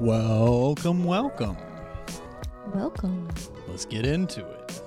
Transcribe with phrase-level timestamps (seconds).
[0.00, 1.56] Welcome, welcome.
[2.74, 3.28] Welcome.
[3.68, 4.82] Let's get into it.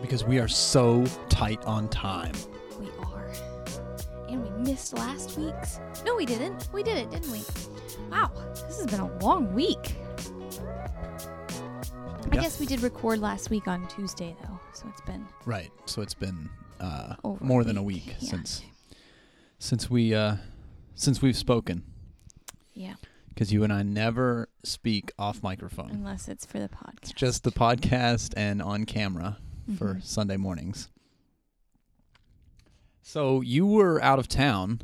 [0.00, 2.32] Because we are so tight on time.
[2.78, 3.32] We are.
[4.28, 5.80] And we missed last week's.
[6.04, 6.68] No, we didn't.
[6.72, 7.40] We did it, didn't we?
[8.10, 9.96] Wow, this has been a long week.
[12.30, 12.42] I Yeah.
[12.42, 15.70] guess we did record last week on Tuesday, though, so it's been Right.
[15.86, 16.50] So it's been
[16.80, 18.28] uh, over more than a week Yeah.
[18.28, 18.62] since
[19.58, 20.36] since we uh,
[20.94, 21.84] since we've spoken.
[22.74, 22.94] Yeah,
[23.42, 25.90] Because you and I never speak off microphone.
[25.90, 26.98] unless it's for the podcast.
[27.02, 29.38] It's just the podcast and on camera
[29.76, 30.04] for Mhm.
[30.04, 30.88] Sunday mornings.
[33.02, 34.80] So you were out of town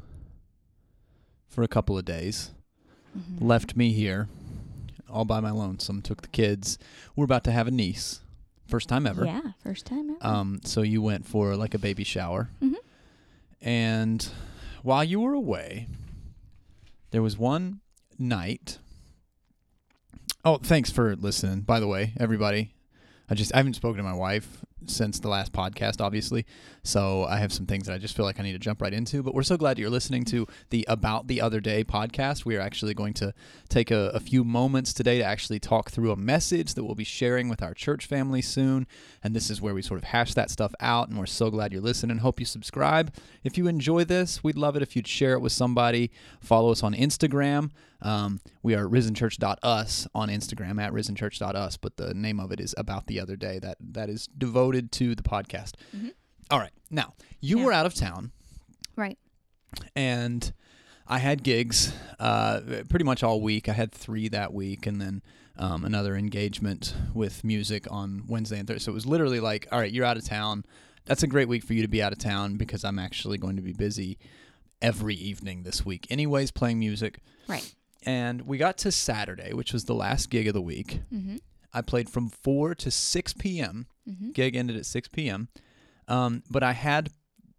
[1.47, 2.51] for a couple of days.
[3.17, 3.41] Mhm.
[3.41, 4.29] left me here
[5.09, 6.79] all by my lonesome, took the kids.
[7.15, 8.23] We're about to have a niece.
[8.67, 9.25] First time ever.
[9.25, 10.19] Yeah, first time ever.
[10.27, 12.51] Um, so you went for like a baby shower.
[12.61, 12.75] Mhm.
[13.61, 14.29] And
[14.83, 15.87] while you were away,
[17.13, 17.81] there was one
[18.19, 18.79] night.
[20.45, 22.75] Oh, thanks for listening, by the way, everybody.
[23.29, 26.47] I just I haven't spoken to my wife since the last podcast, obviously.
[26.83, 28.93] So I have some things that I just feel like I need to jump right
[28.93, 29.23] into.
[29.23, 32.45] But we're so glad you're listening to the About the Other Day podcast.
[32.45, 33.35] We are actually going to
[33.69, 37.05] take a, a few moments today to actually talk through a message that we'll be
[37.05, 38.87] sharing with our church family soon.
[39.23, 41.09] And this is where we sort of hash that stuff out.
[41.09, 42.19] And we're so glad you're listening.
[42.19, 43.13] Hope you subscribe.
[43.45, 46.11] If you enjoy this, we'd love it if you'd share it with somebody.
[46.41, 47.71] Follow us on Instagram.
[48.01, 53.09] Um, we are risenchurch.us on Instagram at risenchurch.us, but the name of it is About
[53.09, 53.59] the Other Day.
[53.59, 55.73] That that is devoted to the podcast.
[55.97, 56.13] Mhm.
[56.51, 56.73] All right.
[56.91, 57.65] Now, you Yeah.
[57.65, 58.33] were out of town
[58.97, 59.19] right.
[59.95, 60.53] and
[61.07, 63.69] I had gigs uh, pretty much all week.
[63.69, 65.23] I had three that week, and then
[65.57, 68.85] um, another engagement with music on Wednesday and Thursday.
[68.85, 70.65] So it was literally like, all right, you're out of town.
[71.07, 73.57] That's a great week for you to be out of town because I'm actually going
[73.57, 74.19] to be busy
[74.83, 77.21] every evening this week, anyways, playing music.
[77.49, 77.75] Right.
[78.05, 81.01] And we got to Saturday, which was the last gig of the week.
[81.13, 81.37] Mm-hmm.
[81.73, 84.31] I played from 4 to 6 p.m Mm-hmm.
[84.31, 85.49] gig ended at 6 p.m.
[86.09, 87.11] Um, but I had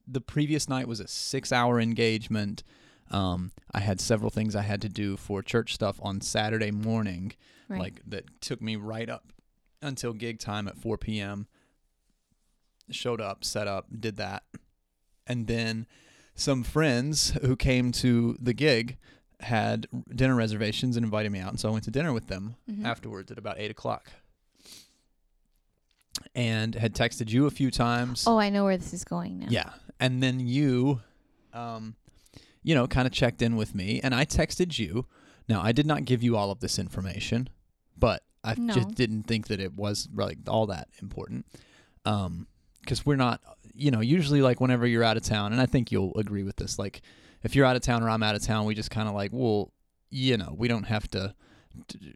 [0.07, 2.63] the previous night was a six hour engagement.
[3.11, 7.33] Um, I had several things I had to do for church stuff on Saturday morning,
[7.67, 7.79] Right.
[7.79, 9.31] like that took me right up
[9.83, 11.45] until gig time at 4 p.m.
[12.89, 14.41] Showed up, set up, did that.
[15.27, 15.85] And then
[16.33, 18.97] some friends who came to the gig
[19.41, 21.50] had dinner reservations and invited me out.
[21.51, 22.83] And so I went to dinner with them Mhm.
[22.85, 24.11] afterwards at about 8 o'clock.
[26.35, 28.25] And had texted you a few times.
[28.27, 29.47] Oh, I know where this is going now.
[29.50, 29.69] Yeah.
[30.00, 31.01] And then you,
[31.53, 31.95] um,
[32.63, 35.05] you know, kind of checked in with me, and I texted you.
[35.47, 37.50] Now, I did not give you all of this information,
[37.97, 38.73] but I No.
[38.73, 41.45] just didn't think that it was like all that important.
[42.06, 42.47] Um,
[42.81, 43.41] because we're not,
[43.73, 46.56] you know, usually like whenever you're out of town, and I think you'll agree with
[46.57, 46.79] this.
[46.79, 47.01] Like,
[47.44, 49.31] if you're out of town or I'm out of town, we just kind of like,
[49.33, 49.72] well,
[50.09, 51.33] you know, we don't have to.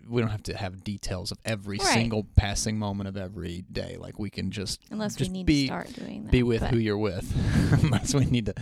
[0.09, 1.87] We don't have to have details of every Right.
[1.93, 3.95] single passing moment of every day.
[3.99, 6.31] Like we can just Unless just we need be to start doing that.
[6.31, 7.31] be with who you're with.
[7.83, 8.55] Unless we need to.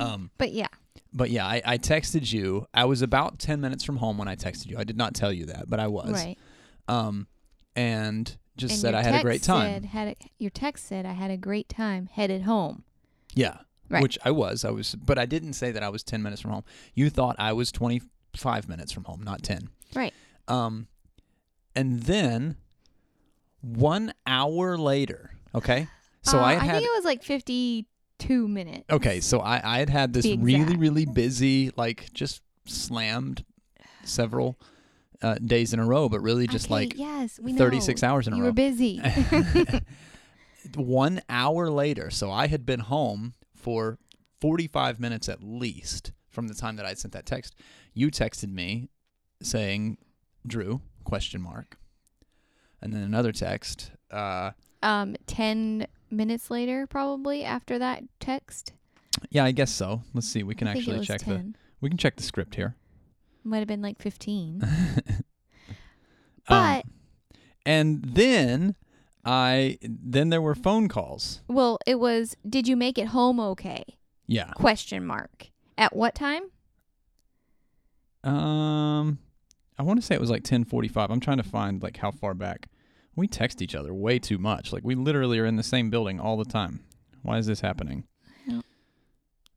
[0.00, 0.68] Um, But yeah.
[1.12, 2.66] but yeah, I, I texted you.
[2.72, 4.78] I was about ten minutes from home when I texted you.
[4.78, 6.12] I did not tell you that, but I was.
[6.12, 6.38] Right.
[6.86, 7.26] Um,
[7.76, 9.72] and just And said I had a great time.
[9.82, 12.84] Said, had a, your text said I had a great time headed home.
[13.34, 13.58] yeah,
[13.90, 14.02] Right.
[14.02, 14.64] which I was.
[14.64, 16.64] I was, but I didn't say that I was ten minutes from home.
[16.94, 18.02] You thought I was twenty
[18.36, 19.70] five minutes from home, not ten.
[19.94, 20.12] Right.
[20.46, 20.88] Um,
[21.74, 22.56] and then
[23.60, 25.88] one hour later, okay.
[26.22, 28.84] So Uh, I I had think it was like 52 minutes.
[28.90, 33.44] Okay, so I, I had had this really, really busy, like just slammed
[34.04, 34.58] several
[35.22, 37.58] uh, days in a row, but really just Okay, like yes, we know.
[37.58, 38.46] 36 hours in a you row.
[38.46, 39.00] You were busy.
[40.74, 43.34] One hour later, so I had been home
[43.68, 43.98] for
[44.40, 47.54] 45 minutes at least from the time that I sent that text.
[47.92, 48.88] You texted me
[49.42, 49.98] saying,
[50.46, 51.76] Drew, question mark.
[52.80, 54.52] And then another text, uh,
[54.82, 58.72] um, 10 minutes later, probably after that text.
[59.28, 60.00] yeah, I guess so.
[60.14, 60.42] Let's see.
[60.42, 61.52] We can I actually check 10.
[61.52, 62.74] the we can check the script here.
[63.44, 64.62] Might have been like 15.
[66.50, 66.86] Um, But
[67.66, 68.74] and then
[69.30, 71.42] I then there were phone calls.
[71.48, 72.34] well, it was.
[72.48, 73.84] Did you make it home okay?
[74.26, 74.52] Yeah.
[74.52, 75.50] Question mark.
[75.76, 76.44] At what time?
[78.24, 79.18] Um
[79.78, 81.10] I want to say it was like 10:45.
[81.10, 82.68] I'm trying to find like how far back.
[83.16, 84.72] We text each other way too much.
[84.72, 86.84] Like we literally are in the same building all the time.
[87.22, 88.04] Why is this happening?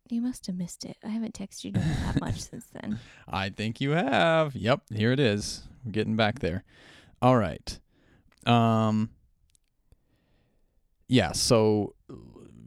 [0.09, 0.97] You must have missed it.
[1.06, 3.00] I haven't texted you that much since then.
[3.29, 4.53] I think you have.
[4.53, 5.63] Yep, here it is.
[5.85, 6.65] We're getting back there.
[7.21, 7.79] All right.
[8.45, 9.12] Um
[11.12, 11.94] Yeah, so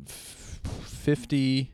[0.07, 1.73] 50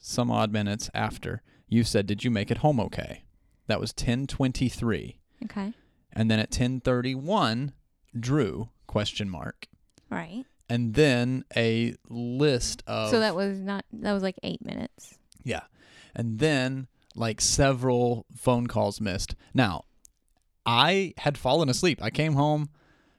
[0.00, 3.24] some odd minutes after you said, "Did you make it home okay?"
[3.66, 5.18] That was 1023.
[5.46, 5.74] Okay.
[6.12, 7.72] And then at 1031,
[8.18, 9.66] Drew question mark.
[10.08, 10.44] Right.
[10.68, 15.18] And then a list of so that was not that was like eight minutes.
[15.42, 15.64] Yeah.
[16.14, 16.86] And then
[17.16, 19.34] like several phone calls missed.
[19.52, 19.86] Now,
[20.64, 21.98] I had fallen asleep.
[22.00, 22.68] I came home,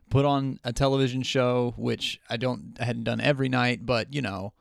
[0.09, 4.21] put on a television show, which I don't I hadn't done every night, but you
[4.21, 4.53] know,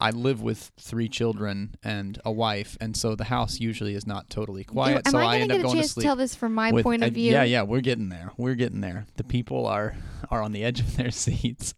[0.00, 4.28] I live with three children and a wife, and so the house usually is not
[4.30, 5.06] totally quiet.
[5.06, 6.04] Am so I, I end up going to sleep.
[6.04, 7.30] tell this from my with- point uh, of view?
[7.32, 8.32] Yeah, yeah, we're getting there.
[8.36, 9.06] We're getting there.
[9.16, 9.94] The people are
[10.30, 11.74] are on the edge of their seats.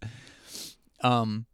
[1.03, 1.47] Um.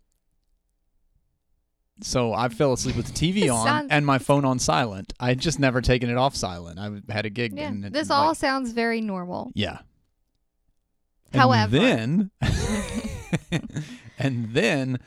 [2.03, 5.13] So I fell asleep with the TV on sounds- and my phone on silent.
[5.21, 6.79] I had just never taken it off silent.
[6.79, 7.53] I had a gig.
[7.57, 9.51] Yeah, and this like- all sounds very normal.
[9.55, 9.81] Yeah.
[11.33, 12.31] And However, then,
[14.19, 14.99] and then,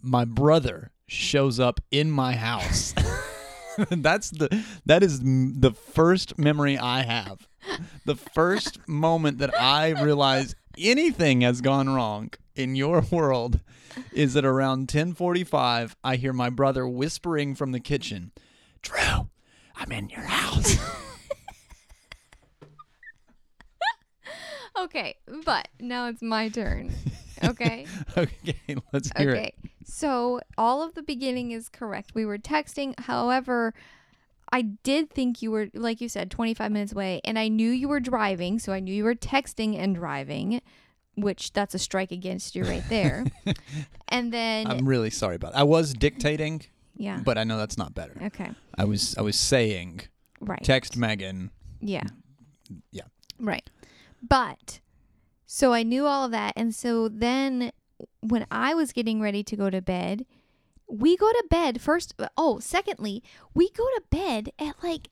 [0.00, 2.94] my brother shows up in my house.
[3.90, 7.48] That's the that is the first memory I have.
[8.04, 13.60] The first moment that I realize anything has gone wrong in your world
[14.12, 18.32] is that around 10:45 I hear my brother whispering from the kitchen,
[18.82, 19.30] "Drew,
[19.76, 20.76] I'm in your house."
[24.84, 26.92] okay, but now it's my turn.
[27.42, 27.86] Okay.
[28.16, 29.38] okay, let's hear it.
[29.38, 29.54] okay.
[29.84, 32.12] So all of the beginning is correct.
[32.14, 32.98] We were texting.
[33.00, 33.72] However,
[34.52, 37.88] I did think you were, like you said, 25 minutes away, and I knew you
[37.88, 38.58] were driving.
[38.58, 40.60] So I knew you were texting and driving,
[41.16, 43.24] which that's a strike against you right there.
[44.08, 45.54] and then, I'm really sorry about.
[45.54, 45.58] It.
[45.58, 46.62] I was dictating,
[46.96, 47.20] yeah.
[47.24, 48.16] but I know that's not better.
[48.22, 48.50] Okay.
[48.76, 50.02] I was I was saying
[50.40, 50.62] Right.
[50.62, 51.50] text Megan.
[51.80, 52.04] Yeah.
[52.92, 53.04] Yeah.
[53.38, 53.68] Right.
[54.22, 54.80] But
[55.46, 56.52] so I knew all of that.
[56.56, 57.72] And so then
[58.20, 60.26] when I was getting ready to go to bed,
[60.88, 62.14] we go to bed first.
[62.36, 63.22] Oh, secondly,
[63.54, 65.08] we go to bed at like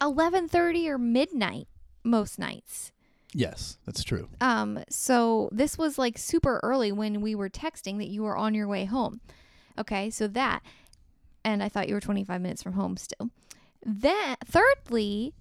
[0.00, 1.68] 11:30 or midnight
[2.04, 2.92] most nights.
[3.34, 4.28] Yes, that's true.
[4.40, 8.54] Um so this was like super early when we were texting that you were on
[8.54, 9.20] your way home.
[9.78, 10.60] Okay, so that
[11.44, 13.30] and I thought you were 25 minutes from home still.
[13.84, 15.34] Then thirdly,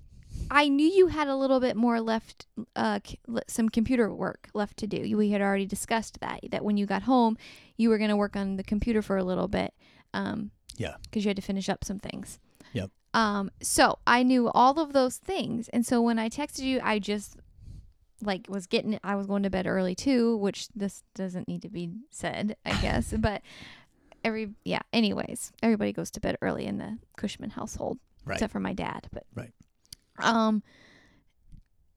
[0.49, 2.45] I knew you had a little bit more left
[2.75, 2.99] uh
[3.47, 5.15] some computer work left to do.
[5.17, 7.37] We had already discussed that that when you got home,
[7.77, 9.73] you were going to work on the computer for a little bit.
[10.13, 10.95] Um Yeah.
[11.11, 12.39] cuz you had to finish up some things.
[12.73, 12.89] Yep.
[13.13, 15.69] Um so I knew all of those things.
[15.69, 17.37] And so when I texted you, I just
[18.21, 21.69] like was getting I was going to bed early too, which this doesn't need to
[21.69, 23.13] be said, I guess.
[23.17, 23.41] but
[24.23, 28.35] every yeah, anyways, everybody goes to bed early in the Cushman household Right.
[28.35, 29.51] except for my dad, but Right.
[30.17, 30.63] Um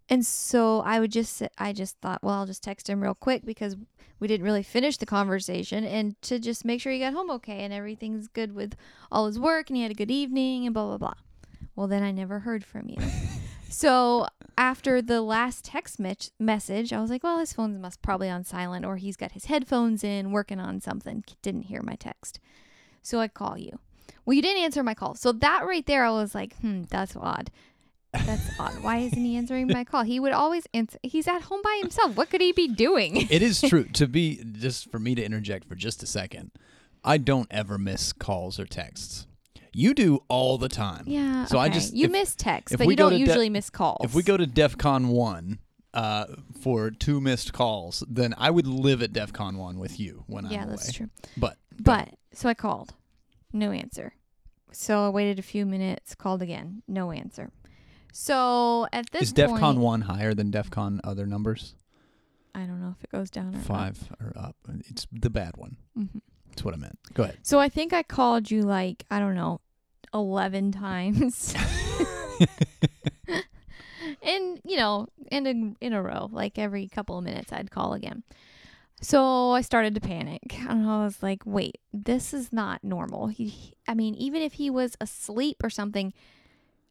[0.08, 3.14] and so I would just sit- I just thought, well, I'll just text him real
[3.14, 3.76] quick because
[4.20, 7.60] we didn't really finish the conversation and to just make sure he got home okay
[7.60, 8.74] and everything's good with
[9.10, 11.14] all his work and he had a good evening and blah blah blah.
[11.74, 12.96] Well, then I never heard from you.
[13.68, 18.30] so after the last text mich- message, I was like, well, his phone's must probably
[18.30, 21.24] on silent or he's got his headphones in working on something.
[21.42, 22.38] Didn't hear my text.
[23.02, 23.78] So I call you.
[24.24, 25.16] Well, you didn't answer my call.
[25.16, 27.50] So that right there, I was like, hmm, that's odd.
[28.24, 28.82] That's odd.
[28.82, 30.02] Why isn't he answering my call?
[30.02, 30.98] He would always answer.
[31.02, 32.16] He's at home by himself.
[32.16, 33.28] What could he be doing?
[33.30, 36.50] it is true to be just for me to interject for just a second.
[37.04, 39.26] I don't ever miss calls or texts.
[39.72, 41.04] You do all the time.
[41.06, 41.46] Yeah.
[41.46, 41.74] So I okay.
[41.74, 44.04] just- you if- miss texts, but you don't to de- usually miss calls.
[44.04, 45.58] If we go to DEF CON 1
[45.94, 46.26] uh,
[46.60, 50.44] for two missed calls, then I would live at DEF CON 1 with you when
[50.46, 50.70] yeah, I'm away.
[50.72, 51.10] Yeah, that's true.
[51.36, 52.94] But But so I called,
[53.52, 54.14] no answer.
[54.72, 57.50] So I waited a few minutes, called again, no answer.
[58.16, 61.74] So at this is DEF point, CON 1 higher than DEF CON other numbers?
[62.54, 63.64] I don't know if it goes down or up.
[63.64, 64.54] Five or up.
[64.88, 65.78] It's the bad one.
[65.98, 66.20] Mhm.
[66.48, 66.96] That's what I meant.
[67.12, 67.38] Go ahead.
[67.42, 69.60] So I think I called you like I don't know,
[70.14, 71.54] eleven times.
[74.22, 77.94] and you know, in a in a row, like every couple of minutes, I'd call
[77.94, 78.22] again.
[79.00, 83.74] So I started to panic, and I was like, "Wait, this is not normal." He,
[83.88, 86.12] I mean, even if he was asleep or something,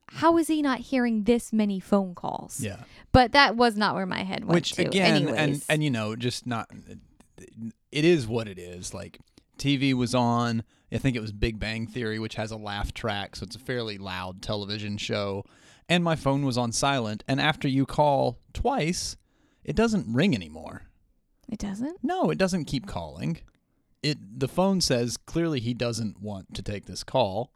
[0.10, 2.60] how is he not hearing this many phone calls?
[2.60, 2.84] Yeah.
[3.12, 4.86] But that was not where my head went Which to.
[4.86, 6.70] again, and and you know, just not.
[7.92, 8.94] It is what it is.
[8.94, 9.20] Like
[9.58, 10.64] TV was on.
[10.92, 13.60] I think it was Big Bang Theory, which has a laugh track, so it's a
[13.60, 15.44] fairly loud television show.
[15.90, 17.24] And my phone was on silent.
[17.28, 19.18] And after you call twice,
[19.64, 20.84] it doesn't ring anymore.
[21.52, 21.98] it doesn't.
[22.04, 23.40] No, it doesn't keep calling.
[24.04, 27.52] It the phone says clearly he doesn't want to take this call.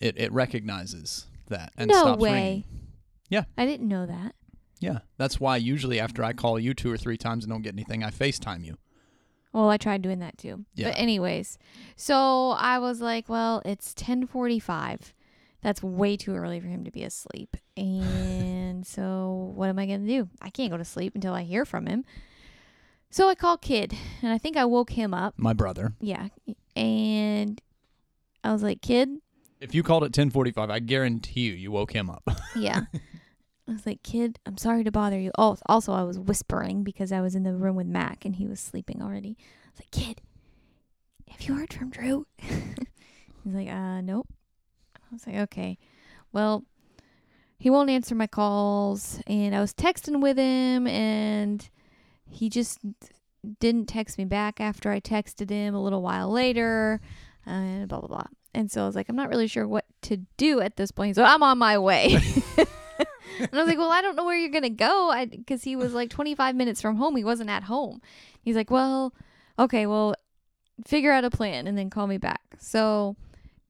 [0.00, 2.32] It it recognizes that and no stops way.
[2.32, 2.64] ringing.
[3.28, 3.44] Yeah.
[3.56, 4.34] I didn't know that.
[4.80, 7.74] Yeah, that's why usually after I call you two or three times and don't get
[7.74, 8.76] anything, I FaceTime you.
[9.52, 10.64] Well, I tried doing that too.
[10.74, 10.88] Yeah.
[10.88, 11.58] But anyways,
[11.96, 15.12] so I was like, well, it's 10:45.
[15.62, 17.56] That's way too early for him to be asleep.
[17.76, 20.28] And so what am I going to do?
[20.42, 22.04] I can't go to sleep until I hear from him.
[23.10, 25.34] So I call Kid, and I think I woke him up.
[25.38, 25.94] My brother.
[26.00, 26.28] Yeah.
[26.74, 27.62] And
[28.42, 29.08] I was like, Kid,
[29.64, 32.22] If you called at 10:45, I guarantee you you woke him up.
[32.56, 32.82] yeah.
[33.66, 35.30] I was like, Kid, I'm sorry to bother you.
[35.38, 38.46] Oh, also, I was whispering because I was in the room with Mac and he
[38.46, 39.38] was sleeping already.
[39.38, 40.20] I was like, Kid,
[41.30, 42.26] have you heard from Drew?
[42.36, 44.28] He's like, uh, nope.
[44.96, 45.78] I was like, okay.
[46.30, 46.64] Well,
[47.58, 49.18] he won't answer my calls.
[49.26, 51.66] And I was texting with him and
[52.28, 52.80] he just
[53.60, 57.00] didn't text me back after I texted him a little while later.
[57.46, 58.26] And blah, blah, blah.
[58.54, 61.16] And so I was like, I'm not really sure what to do at this point.
[61.16, 62.14] So I'm on my way.
[62.56, 65.12] and I was like, well, I don't know where you're going to go.
[65.30, 67.16] Because he was like 25 minutes from home.
[67.16, 68.00] He wasn't at home.
[68.42, 69.12] He's like, well,
[69.58, 70.14] okay, well,
[70.86, 72.42] figure out a plan and then call me back.
[72.58, 73.16] So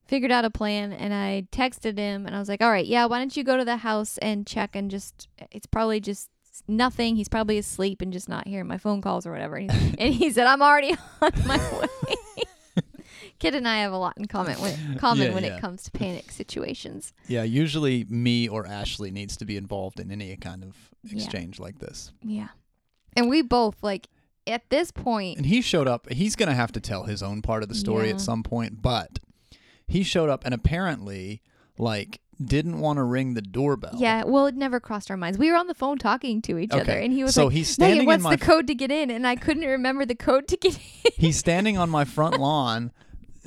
[0.07, 3.07] figured out a plan and I texted him and I was like, all right, yeah,
[3.07, 6.29] why don't you go to the house and check and just, it's probably just
[6.69, 7.17] nothing.
[7.17, 9.57] He's probably asleep and just not hearing my phone calls or whatever.
[9.57, 12.15] And he, and he said, I'm already on my way.
[13.39, 15.57] Kid and I have a lot in common when, common Yeah, when yeah.
[15.57, 17.13] it comes to panic situations.
[17.29, 21.17] yeah, usually me or Ashley needs to be involved in any kind of Yeah.
[21.23, 22.13] exchange like this.
[22.23, 22.49] Yeah.
[23.17, 24.09] And we both, like,
[24.47, 25.37] at this point.
[25.39, 26.11] And he showed up.
[26.11, 28.15] He's going to have to tell his own part of the story Yeah.
[28.15, 29.19] at some point, but
[29.87, 31.43] he showed up and apparently
[31.79, 33.95] like didn't want to ring the doorbell.
[33.97, 35.39] yeah, well, it never crossed our minds.
[35.39, 37.69] We were on the phone talking to each other, and he was so like, he's
[37.69, 39.09] standing in what's the code to get in?
[39.11, 41.13] And I couldn't remember the code to get in.
[41.17, 42.91] he's standing on my front lawn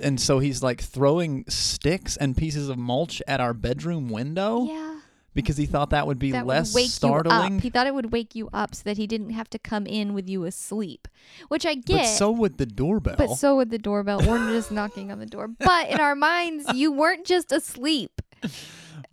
[0.01, 4.99] and so he's like throwing sticks and pieces of mulch at our bedroom window yeah.
[5.33, 7.51] because he thought that would be that less would wake startling.
[7.51, 7.63] you up.
[7.63, 10.13] He thought it would wake you up so that he didn't have to come in
[10.13, 11.07] with you asleep,
[11.47, 11.97] which I get.
[11.97, 13.15] But so would the doorbell.
[13.17, 15.47] But so would the doorbell or just knocking on the door.
[15.47, 18.21] But in our minds, you weren't just asleep.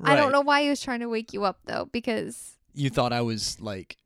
[0.02, 3.12] I don't know why he was trying to wake you up though, because You thought
[3.12, 3.96] I was like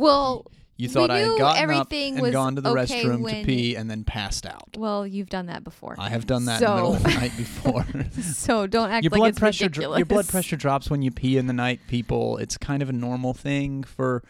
[0.00, 0.46] well,
[0.80, 3.22] you thought I had gotten everything up and was gone to the okay restroom to
[3.22, 4.76] when- pee and then passed out.
[4.76, 7.36] well, you've done that before, I have done that in the middle of the night
[7.36, 7.86] before.
[8.22, 9.98] so don't act your like blood it's pressure dro- ridiculous.
[9.98, 12.38] your blood pressure drops when you pee in the night, people.
[12.38, 14.22] It's kind of a normal thing for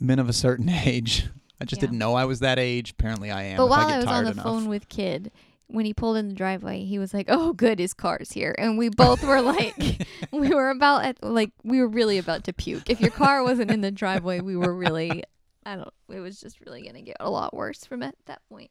[0.00, 1.26] men of a certain age.
[1.60, 1.88] I just Yeah.
[1.88, 2.90] didn't know I was that age.
[2.92, 3.58] Apparently I am.
[3.58, 4.44] But if while I, get I was on tired the enough.
[4.44, 5.30] phone with Kid,
[5.66, 8.76] when he pulled in the driveway, he was like, "Oh, good, his car's here," and
[8.76, 9.76] we both were like,
[10.32, 12.90] we were about at like we were really about to puke.
[12.90, 15.22] If your car wasn't in the driveway, we were really,
[15.66, 15.92] I don't.
[16.08, 18.70] It was just really gonna get a lot worse from at that point.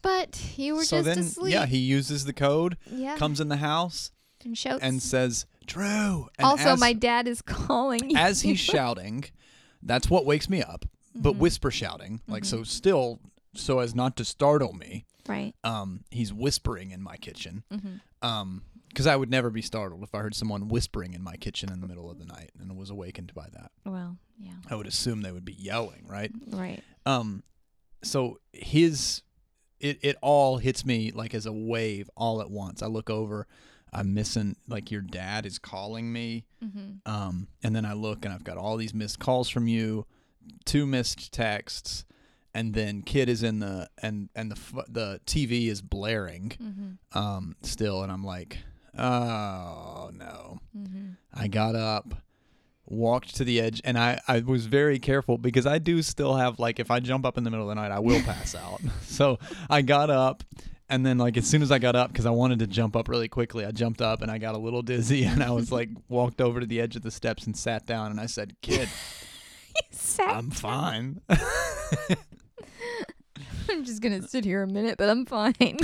[0.00, 1.52] But you were so just then, asleep.
[1.52, 4.10] yeah, he uses the code, yeah, comes in the house,
[4.44, 4.82] and shouts.
[4.82, 8.16] and says, "Drew." And also, as, my dad is calling.
[8.16, 9.24] as he's shouting,
[9.82, 10.84] that's what wakes me up.
[11.14, 11.38] But Mhm.
[11.38, 12.46] whisper shouting, like Mhm.
[12.46, 13.20] so, still,
[13.54, 15.04] so as not to startle me.
[15.28, 15.54] right.
[15.62, 17.62] Um, he's whispering in my kitchen.
[17.70, 21.36] hmm Um, because I would never be startled if I heard someone whispering in my
[21.36, 23.70] kitchen in the middle of the night and was awakened by that.
[23.86, 26.30] Well, yeah, I would assume they would be yelling, right?
[26.50, 26.82] right.
[27.06, 27.42] Um,
[28.02, 29.22] so his,
[29.80, 32.82] it it all hits me like as a wave all at once.
[32.82, 33.46] I look over,
[33.92, 36.44] I'm missing like your dad is calling me.
[36.60, 40.06] hmm Um, and then I look and I've got all these missed calls from you,
[40.64, 42.04] two missed texts,
[42.54, 47.56] and then kid is in the and and the the TV is blaring hmm um
[47.62, 48.58] still and I'm like,
[48.98, 51.10] "Oh, no." mm-hmm.
[51.34, 52.14] I got up,
[52.86, 56.58] walked to the edge and I I was very careful because I do still have
[56.58, 58.80] like if I jump up in the middle of the night, I will pass out.
[59.06, 59.38] So,
[59.70, 60.42] I got up
[60.88, 63.08] and then like as soon as I got up cuz I wanted to jump up
[63.08, 65.90] really quickly, I jumped up and I got a little dizzy and I was like
[66.08, 68.88] walked over to the edge of the steps and sat down and I said, "Kid,
[70.18, 71.20] I'm fine."
[73.68, 75.78] I'm just gonna sit here a minute, but I'm fine.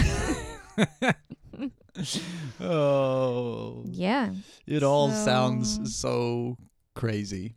[2.61, 3.83] oh.
[3.87, 4.33] yeah.
[4.67, 6.57] It all So- sounds so
[6.99, 7.55] crazy.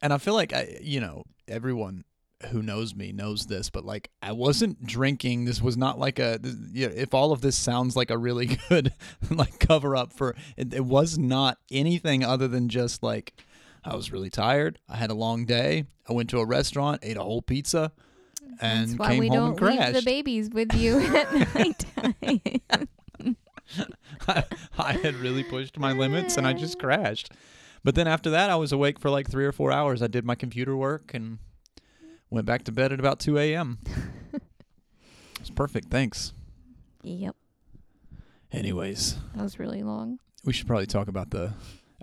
[0.00, 2.04] And I feel like I you know, everyone
[2.50, 5.44] who knows me knows this, but like I wasn't drinking.
[5.46, 8.18] This was not like a this, you know, if all of this sounds like a
[8.18, 8.92] really good
[9.30, 13.34] like cover up for it, it was not anything other than just like
[13.84, 14.78] I was really tired.
[14.88, 15.84] I had a long day.
[16.08, 17.92] I went to a restaurant, ate a whole pizza,
[18.60, 19.94] and That's why came we home don't and crashed.
[19.94, 22.14] leave the babies with you at nighttime.
[24.28, 24.44] I,
[24.78, 27.32] I had really pushed my limits and I just crashed.
[27.86, 30.02] But then after that, I was awake for like three or four hours.
[30.02, 31.38] I did my computer work and
[32.30, 33.78] went back to bed at about 2 a.m.
[35.40, 35.88] It's perfect.
[35.88, 36.32] Thanks.
[37.04, 37.36] yep.
[38.50, 40.18] Anyways, That was really long.
[40.44, 41.52] we should probably talk about the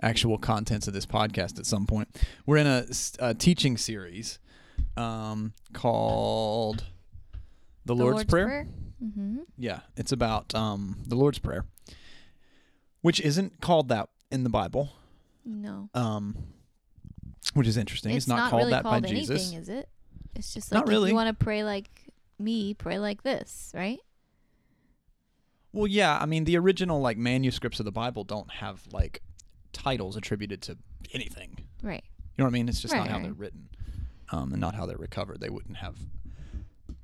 [0.00, 2.08] actual contents of this podcast at some point.
[2.46, 2.86] We're in
[3.18, 4.38] a teaching series
[4.96, 6.84] um, called
[7.84, 8.66] The, Lord's, Prayer.
[9.04, 9.40] Mm-hmm.
[9.58, 11.66] Yeah, it's about um, the Lord's Prayer.
[13.02, 14.88] which isn't called that in the Bible.
[15.44, 15.88] No.
[15.94, 16.36] Um,
[17.54, 18.12] which is interesting.
[18.12, 19.52] It's, It's, not, called really that called by anything, Jesus.
[19.52, 19.88] is it?
[20.34, 21.10] It's just like if really.
[21.10, 21.88] you want to pray like
[22.38, 24.00] me, pray like this, right?
[25.72, 29.22] Well, yeah, I mean the original like manuscripts of the Bible don't have like
[29.72, 30.78] titles attributed to
[31.12, 31.58] anything.
[31.82, 32.04] Right.
[32.36, 32.68] You know what I mean?
[32.68, 33.22] It's just not Right, how right.
[33.24, 33.68] they're written,
[34.30, 35.40] um, and not how they're recovered.
[35.40, 35.96] They wouldn't have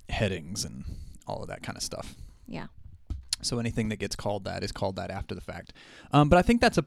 [0.08, 0.84] headings and
[1.26, 2.14] all of that kind of stuff.
[2.46, 2.66] Yeah.
[3.42, 5.72] So anything that gets called that is called that after the fact.
[6.12, 6.84] Um, but I think that's a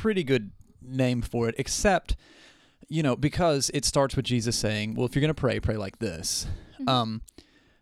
[0.00, 0.50] pretty good
[0.82, 2.16] name for it, except
[2.88, 5.76] you know because it starts with Jesus saying, "Well, if you're going to pray, pray
[5.76, 6.46] like this."
[6.80, 6.88] Mhm.
[6.88, 7.22] Um,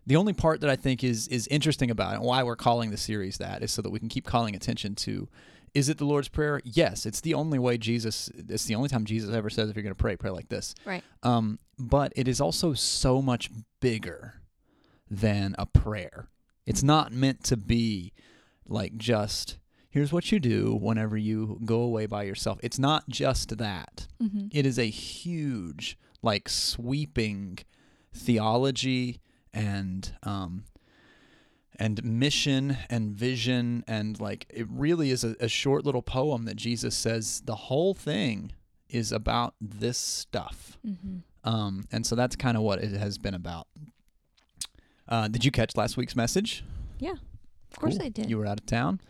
[0.07, 2.91] the only part that I think is is interesting about it, and why we're calling
[2.91, 5.29] the series that, is so that we can keep calling attention to.
[5.75, 6.63] Is it the Lord's Prayer?
[6.65, 8.31] Yes, it's the only way Jesus.
[8.35, 10.75] It's the only time Jesus ever says, "If you're going to pray, pray like this."
[10.87, 11.05] Right.
[11.23, 14.41] Um, but it is also so much bigger
[15.11, 16.29] than a prayer.
[16.65, 18.13] It's not meant to be
[18.67, 19.59] like just
[19.97, 22.61] here's what you do whenever you go away by yourself.
[22.63, 24.07] It's not just that.
[24.23, 24.49] Mm-hmm.
[24.53, 27.61] It is a huge, like sweeping
[28.13, 29.21] theology
[29.55, 30.65] and um
[31.79, 36.57] and mission and vision and like it really is a, a short little poem that
[36.57, 38.53] Jesus says the whole thing
[38.91, 40.77] is about this stuff.
[40.87, 41.19] Mm-hmm.
[41.49, 43.67] Um, and so that's kind of what it has been about.
[45.09, 46.65] Uh, did you catch last week's message?
[46.99, 47.15] Yeah.
[47.71, 48.07] Of course Cool.
[48.07, 48.29] I did.
[48.29, 49.01] You were out of town.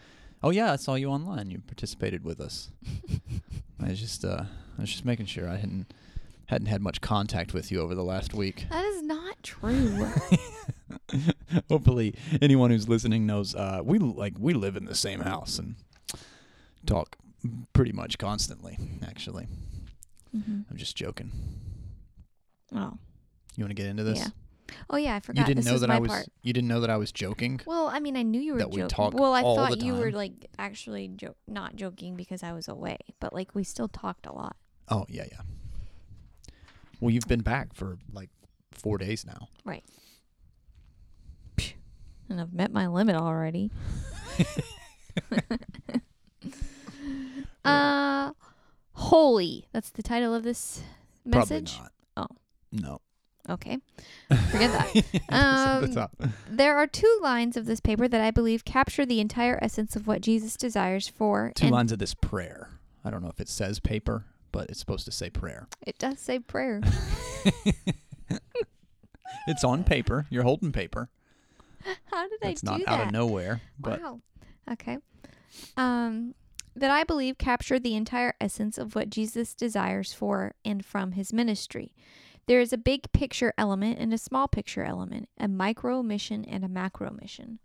[0.43, 1.51] Oh yeah, I saw you online.
[1.51, 2.71] You participated with us.
[3.83, 4.45] I was just uh,
[4.79, 5.93] I was just making sure I hadn't
[6.47, 8.67] hadn't had much contact with you over the last week.
[8.71, 10.07] that is not true.
[11.69, 15.77] Hopefully, anyone who's listening knows uh, we like we live in the same house and
[16.85, 17.17] talk
[17.73, 18.79] pretty much constantly.
[19.07, 19.47] Actually,
[20.37, 20.61] mm-hmm.
[20.71, 21.33] I'm just joking.
[22.75, 22.95] Oh.
[23.57, 24.19] You want to get into this?
[24.19, 24.29] Yeah.
[24.91, 25.41] Oh yeah, I forgot.
[25.41, 26.11] You didn't this know that I was.
[26.11, 26.27] part.
[26.43, 27.61] You didn't know that I was joking.
[27.67, 28.89] Well, I mean, I knew you were that we joking.
[28.89, 32.99] talk well, I thought you were like actually jo- not joking because I was away,
[33.21, 34.57] but like we still talked a lot.
[34.89, 35.41] Oh yeah, yeah.
[37.01, 38.31] Well, you've been back for like
[38.73, 39.49] four days now.
[39.65, 39.85] Right.
[42.29, 43.71] And I've met my limit already.
[47.65, 48.33] uh
[48.93, 49.69] holy.
[49.73, 50.83] That's the title of this
[51.25, 51.77] message.
[51.77, 52.31] Probably not.
[52.31, 52.37] Oh.
[52.73, 53.01] No.
[53.49, 53.79] Okay.
[54.51, 54.93] Forget that.
[55.29, 56.17] The Um, top.
[56.51, 60.07] There are two lines of this paper that I believe capture the entire essence of
[60.07, 62.71] what Jesus desires for Two lines of this prayer.
[63.05, 65.69] I don't know if it says paper, but it's supposed to say prayer.
[65.87, 66.81] it does say prayer.
[69.49, 70.27] It's on paper.
[70.29, 71.09] You're holding paper.
[72.11, 73.61] How did I do It's do not out of nowhere.
[73.79, 74.21] But wow.
[74.73, 74.99] Okay.
[75.77, 76.35] Um,
[76.75, 81.33] that I believe capture the entire essence of what Jesus desires for and from his
[81.33, 81.93] ministry.
[82.47, 86.65] There is a big picture element and a small picture element, a micro mission and
[86.65, 87.59] a macro mission.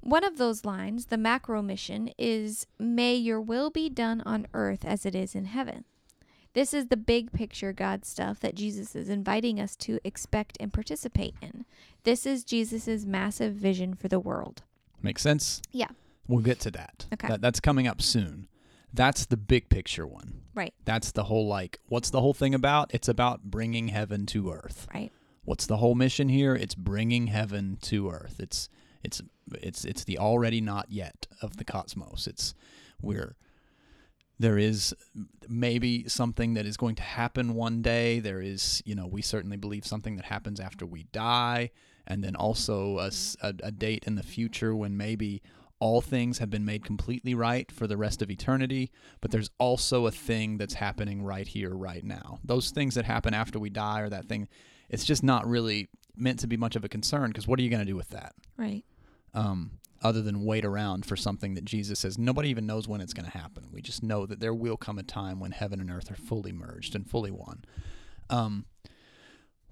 [0.00, 4.84] One of those lines, the macro mission, is May your will be done on earth
[4.84, 5.84] as it is in heaven.
[6.54, 10.72] This is the big picture God stuff that Jesus is inviting us to expect and
[10.72, 11.64] participate in.
[12.04, 14.62] This is Jesus' massive vision for the world.
[15.02, 15.60] makes sense.
[15.72, 15.88] Yeah.
[16.28, 17.06] We'll get to that.
[17.12, 17.28] Okay.
[17.28, 18.48] That, that's coming up soon.
[18.94, 20.42] That's the big picture one.
[20.54, 20.72] Right.
[20.84, 21.80] That's the whole like.
[21.88, 22.94] What's the whole thing about?
[22.94, 24.86] It's about bringing heaven to earth.
[24.94, 25.10] Right.
[25.44, 26.54] What's the whole mission here?
[26.54, 28.36] It's bringing heaven to earth.
[28.38, 28.68] It's
[29.02, 29.20] it's
[29.52, 32.26] it's it's the already not yet of the cosmos.
[32.26, 32.54] It's
[33.02, 33.36] we're
[34.38, 34.94] there is
[35.48, 38.20] maybe something that is going to happen one day.
[38.20, 41.70] There is, you know, we certainly believe something that happens after we die,
[42.06, 45.42] and then also a a date in the future when maybe
[45.84, 48.90] all things have been made completely right for the rest of eternity.
[49.20, 52.38] But there's also a thing that's happening right here, right now.
[52.42, 54.48] Those things that happen after we die, or that thing,
[54.88, 57.68] it's just not really meant to be much of a concern because what are you
[57.68, 58.32] going to do with that?
[58.56, 58.82] Right.
[59.34, 63.14] um, other than wait around for something that Jesus says nobody even knows when it's
[63.14, 63.68] going to happen.
[63.72, 66.52] We just know that there will come a time when heaven and earth are fully
[66.52, 67.64] merged and fully one.
[68.30, 68.66] Um,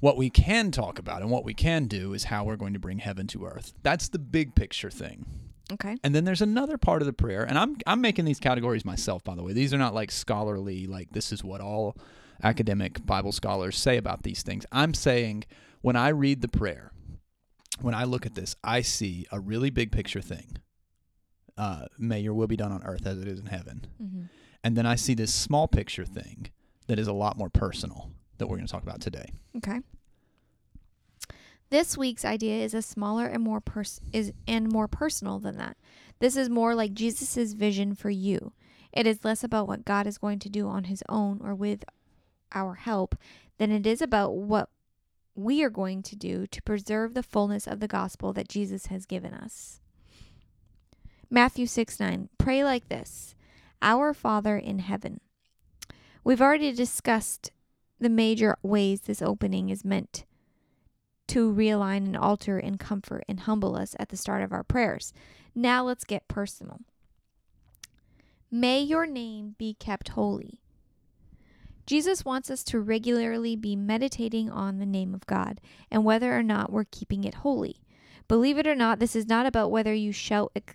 [0.01, 2.79] what we can talk about and what we can do is how we're going to
[2.79, 3.72] bring heaven to earth.
[3.83, 5.27] That's the big picture thing.
[5.72, 5.96] Okay.
[6.04, 9.24] And then there's another part of the prayer, and I'm I'm making these categories myself,
[9.24, 9.52] by the way.
[9.52, 11.96] These are not like scholarly, like this is what all
[12.42, 14.66] academic Bible scholars say about these things.
[14.72, 15.44] I'm saying
[15.80, 16.92] when I read the prayer,
[17.80, 20.56] when I look at this, I see a really big picture thing.
[21.56, 23.87] Uh, May your will be done on earth as it is in heaven.
[24.02, 24.22] Mm-hmm.
[24.64, 26.48] And then I see this small picture thing
[26.87, 29.32] that is a lot more personal that we're going to talk about today.
[29.56, 29.80] Okay.
[31.72, 35.78] This week's idea is a smaller and more pers- is and more personal than that.
[36.18, 38.52] This is more like Jesus' vision for you.
[38.92, 41.82] It is less about what God is going to do on his own or with
[42.54, 43.16] our help
[43.56, 44.68] than it is about what
[45.35, 49.06] we are going to do to preserve the fullness of the gospel that Jesus has
[49.06, 49.80] given us.
[51.30, 52.28] Matthew 6 9.
[52.37, 53.35] Pray like this
[53.80, 55.22] Our Father in heaven.
[56.22, 57.50] We've already discussed
[57.98, 60.26] the major ways this opening is meant
[61.33, 65.14] to realign and alter and comfort and humble us at the start of our prayers.
[65.55, 66.81] Now let's get personal.
[68.51, 70.61] May your name be kept holy.
[71.87, 75.59] Jesus wants us to regularly be meditating on the name of God
[75.90, 77.77] and whether or not we're keeping it holy.
[78.29, 80.75] Believe it or not, this is not about whether you shout ex-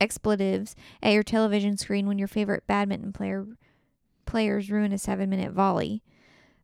[0.00, 3.46] expletives at your television screen when your favorite badminton player
[4.26, 6.04] players ruin a 7-minute volley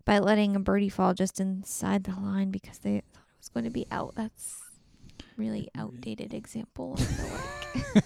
[0.08, 3.64] by letting a birdie fall just inside the line because they thought it was going
[3.64, 4.14] to be out.
[4.16, 4.56] That's
[5.36, 6.96] really outdated example.
[6.98, 8.04] I feel like.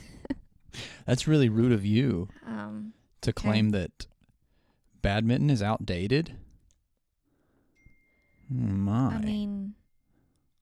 [1.07, 3.41] That's really rude of you um, to Okay.
[3.41, 4.07] claim that
[5.01, 6.35] badminton is outdated.
[8.51, 9.75] My, I mean,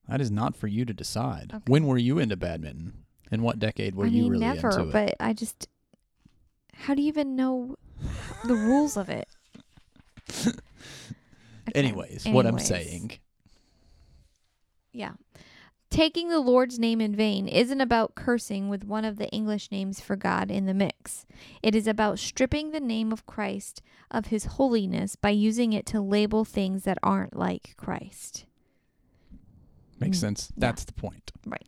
[0.07, 1.53] that is not for you to decide.
[1.55, 1.63] Okay.
[1.65, 3.03] When were you into badminton?
[3.31, 4.67] In what decade were I you mean, really never.
[4.69, 4.93] into it?
[4.93, 5.67] But I just,
[6.75, 7.77] how do you even know
[8.45, 9.27] the rules of it?
[11.71, 13.11] Okay, Anyways, what I'm saying.
[14.93, 15.13] Yeah.
[15.89, 19.99] Taking the Lord's name in vain isn't about cursing with one of the English names
[19.99, 21.25] for God in the mix.
[21.61, 25.99] It is about stripping the name of Christ of his holiness by using it to
[25.99, 28.45] label things that aren't like Christ.
[29.99, 30.51] Makes Mm, sense.
[30.55, 30.61] yeah.
[30.67, 31.31] That's the point.
[31.45, 31.67] Right.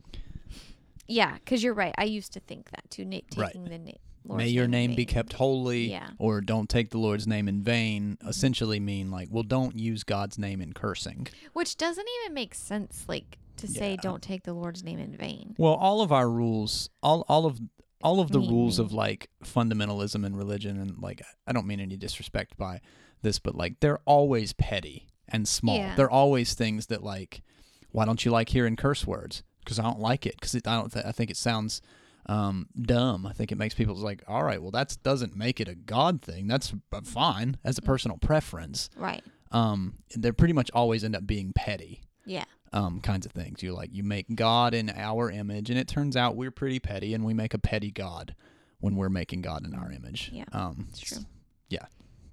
[1.05, 1.93] Yeah, because you're right.
[1.97, 3.03] I used to think that too.
[3.03, 3.47] Na- Right.
[3.47, 3.97] taking the name.
[4.25, 6.09] May your name be kept holy, Yeah.
[6.19, 8.17] or don't take the Lord's name in vain.
[8.27, 11.27] Essentially, mean like, well, don't use God's name in cursing.
[11.53, 14.01] Which doesn't even make sense, like to say Yeah.
[14.01, 15.55] don't take the Lord's name in vain.
[15.57, 17.59] Well, all of our rules, all all of
[18.01, 18.85] all of the Mean, rules mean.
[18.87, 22.81] of like fundamentalism and religion, and like I don't mean any disrespect by
[23.21, 25.77] this, but like they're always petty and small.
[25.77, 25.95] Yeah.
[25.95, 27.43] They're always things that like,
[27.91, 29.43] why don't you like hearing curse words?
[29.63, 30.35] Because I don't like it.
[30.35, 30.91] Because I don't.
[30.91, 31.81] Th- I think it sounds
[32.27, 33.25] um, dumb.
[33.25, 36.21] I think it makes people like, all right, well, that doesn't make it a God
[36.21, 36.47] thing.
[36.47, 37.85] That's uh, fine as a Mm.
[37.85, 38.89] personal preference.
[38.95, 39.23] Right.
[39.51, 42.45] Um, they pretty much always end up being petty Yeah.
[42.71, 43.61] um, kinds of things.
[43.61, 47.13] You like you make God in our image, and it turns out we're pretty petty,
[47.13, 48.35] and we make a petty God
[48.79, 50.29] when we're making God in our image.
[50.33, 51.25] Yeah, um, It's true.
[51.69, 51.85] Yeah.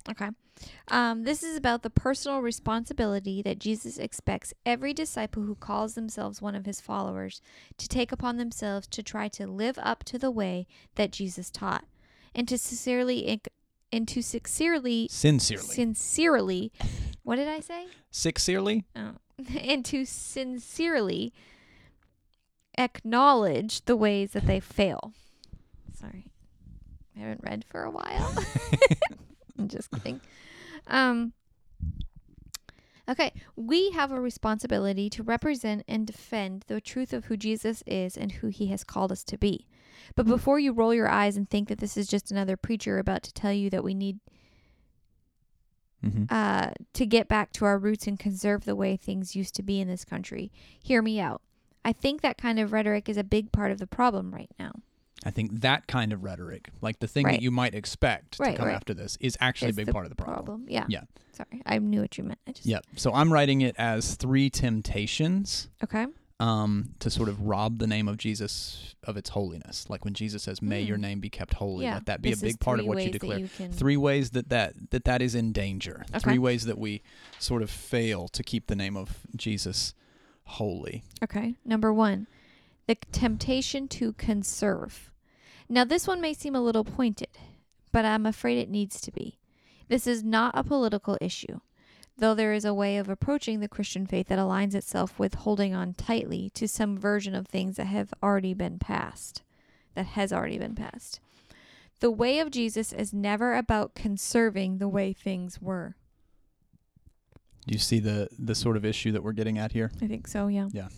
[0.09, 0.29] Okay.
[0.89, 6.43] Um, this is about the personal responsibility that Jesus expects every disciple who calls themselves
[6.43, 7.41] one of his followers
[7.79, 11.85] to take upon themselves to try to live up to the way that Jesus taught,
[12.35, 13.41] and to sincerely
[13.93, 16.73] and to sincerely Sincerely, sincerely
[17.23, 17.87] what did I say?
[18.11, 19.13] sincerely, Oh.
[19.61, 21.33] and to sincerely
[22.79, 25.13] acknowledge the ways that they fail.
[25.99, 26.27] Sorry.
[27.17, 28.35] I haven't read for a while.
[29.69, 30.21] Just kidding.
[30.87, 31.33] Um
[33.09, 38.17] Okay, we have a responsibility to represent and defend the truth of who Jesus is
[38.17, 39.67] and who he has called us to be.
[40.15, 43.25] But before you roll your eyes and think that this is just another preacher about
[43.25, 44.21] to tell you that we need
[46.05, 46.25] mm-hmm.
[46.31, 49.81] uh, to get back to our roots and conserve the way things used to be
[49.81, 50.53] in this country.
[50.81, 51.43] Hear me out.
[51.85, 54.73] I think that kind of rhetoric is a big part of the problem right now.
[55.25, 57.33] I think that kind of rhetoric, like the thing Right.
[57.33, 58.75] that you might expect Right, to come right.
[58.75, 60.65] after this, is actually a big part of the problem.
[60.69, 60.87] Yeah.
[60.89, 61.03] Yeah.
[61.33, 62.39] Sorry, I knew what you meant.
[62.47, 62.87] I just Yep.
[62.97, 66.07] So I'm writing it as three temptations Okay.
[66.39, 69.91] um, to sort of rob the name of Jesus of its holiness.
[69.91, 71.03] Like when Jesus says, "May your Mm.
[71.03, 71.95] name be kept holy," yeah.
[71.95, 73.39] let that be this a big part of what you declare.
[73.41, 76.19] you can- three ways that that that, that is in danger Okay.
[76.21, 77.03] three ways that we
[77.39, 79.93] sort of fail to keep the name of jesus
[80.45, 81.55] holy Okay.
[81.65, 82.27] Number one,
[82.91, 85.13] the temptation to conserve.
[85.69, 87.29] Now, this one may seem a little pointed,
[87.93, 89.39] but I'm afraid it needs to be.
[89.87, 91.61] This is not a political issue,
[92.19, 95.73] though there is a way of approaching the Christian faith that aligns itself with holding
[95.73, 99.43] on tightly to some version of things that have already been passed,
[99.95, 101.21] that has already been passed.
[102.01, 105.95] The way of Jesus is never about conserving the way things were.
[107.69, 110.27] do you see the the sort of issue that we're getting at here I think
[110.27, 110.69] so, yeah.
[110.73, 110.89] Yeah.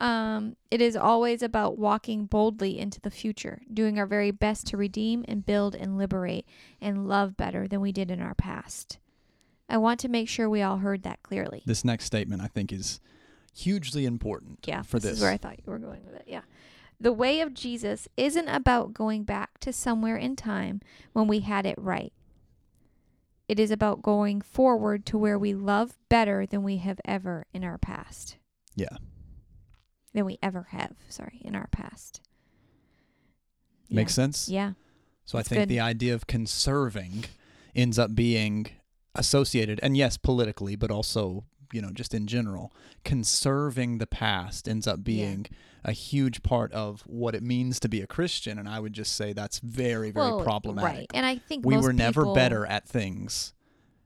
[0.00, 4.76] Um, it is always about walking boldly into the future, doing our very best to
[4.78, 6.46] redeem and build and liberate
[6.80, 8.98] and love better than we did in our past.
[9.68, 11.62] I want to make sure we all heard that clearly.
[11.66, 12.98] this next statement i think is
[13.54, 16.24] hugely important Yeah, for this, this is where I thought you were going with it.
[16.26, 16.42] Yeah.
[17.00, 20.80] The way of Jesus isn't about going back to somewhere in time
[21.12, 22.12] when we had it right.
[23.48, 27.64] It is about going forward to where we love better than we have ever in
[27.64, 28.36] our past.
[28.76, 28.96] Yeah.
[30.12, 32.20] Than we ever have, sorry, in our past.
[33.88, 34.72] makes sense Yeah.
[35.24, 35.68] so i think good.
[35.68, 37.24] the idea of conserving
[37.74, 38.66] ends up being
[39.16, 42.72] associated and yes politically but also you know, just in general,
[43.04, 45.46] conserving the past ends up being
[45.84, 48.58] a huge part of what it means to be a Christian.
[48.58, 50.98] And I would just say that's very, very well, problematic.
[50.98, 51.06] Right.
[51.14, 53.52] And I think We were never people- better at things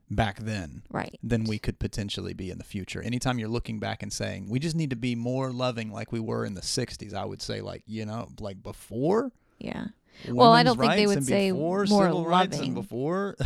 [0.09, 1.17] back then Right.
[1.23, 3.01] than we could potentially be in the future.
[3.01, 6.19] Anytime you're looking back and saying, we just need to be more loving like we
[6.19, 9.31] were in the 60s, I would say, like, you know, like before.
[9.59, 9.87] Yeah.
[10.29, 12.73] Well, I don't think they would say more civil rights and loving.
[12.73, 13.35] before.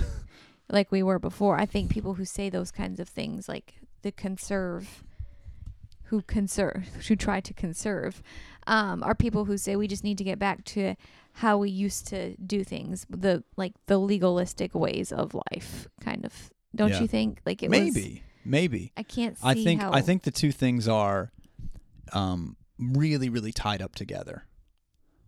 [0.72, 1.60] Like we were before.
[1.60, 5.04] I think people who say those kinds of things, like the conserve,
[6.10, 8.22] who conserve, who try to conserve,
[8.67, 10.95] um, are people who say we just need to get back to
[11.34, 16.50] how we used to do things, the like the legalistic ways of life, kind of.
[16.76, 17.02] Don't Yeah.
[17.02, 17.41] you think?
[17.45, 17.80] Like it was.
[17.80, 18.91] maybe, maybe.
[18.98, 19.82] I can't see I think.
[19.82, 21.32] I think the two things are
[22.13, 24.45] um, really, really tied up together,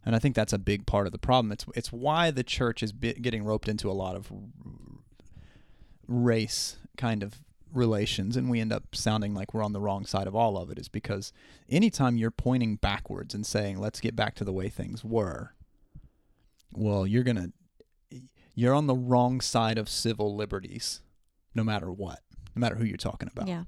[0.05, 1.51] and I think that's a big part of the problem.
[1.51, 4.37] It's it's why the church is getting roped into a lot of r-
[6.07, 7.39] race kind of
[7.73, 10.69] relations, and we end up sounding like we're on the wrong side of all of
[10.71, 10.77] it.
[10.79, 11.31] Is because
[11.69, 15.53] anytime you're pointing backwards and saying let's get back to the way things were,
[16.73, 17.51] well, you're gonna
[18.55, 21.01] you're on the wrong side of civil liberties,
[21.55, 22.19] no matter what,
[22.55, 23.47] no matter who you're talking about.
[23.47, 23.63] Yeah.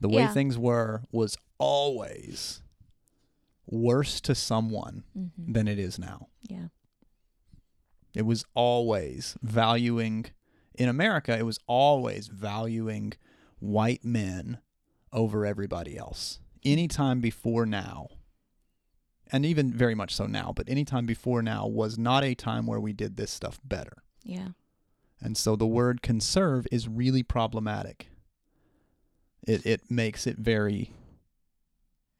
[0.00, 0.32] The way Yeah.
[0.32, 2.62] things were was always
[3.66, 6.28] worse to someone hmm than it is now.
[6.48, 6.68] Yeah.
[8.14, 10.26] It was always valuing,
[10.74, 13.14] in America, it was always valuing
[13.58, 14.58] white men
[15.12, 16.40] over everybody else.
[16.64, 18.08] Anytime before now,
[19.30, 22.80] and even very much so now, but anytime before now was not a time where
[22.80, 24.02] we did this stuff better.
[24.22, 24.48] Yeah.
[25.20, 28.08] And so the word conserve is really problematic.
[29.46, 30.92] It it makes it very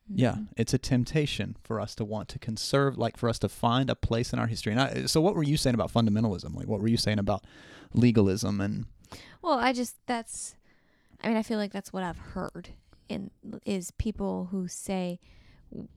[0.09, 0.49] yeah, Mhm.
[0.57, 3.95] it's a temptation for us to want to conserve, like for us to find a
[3.95, 4.73] place in our history.
[4.73, 6.55] And I, so, what were you saying about fundamentalism?
[6.55, 7.45] Like, what were you saying about
[7.95, 8.61] legalism?
[8.61, 8.87] And
[9.43, 10.57] Well, I just that's
[11.23, 12.71] I mean, I feel like that's what I've heard
[13.09, 13.31] in
[13.64, 15.21] is people who say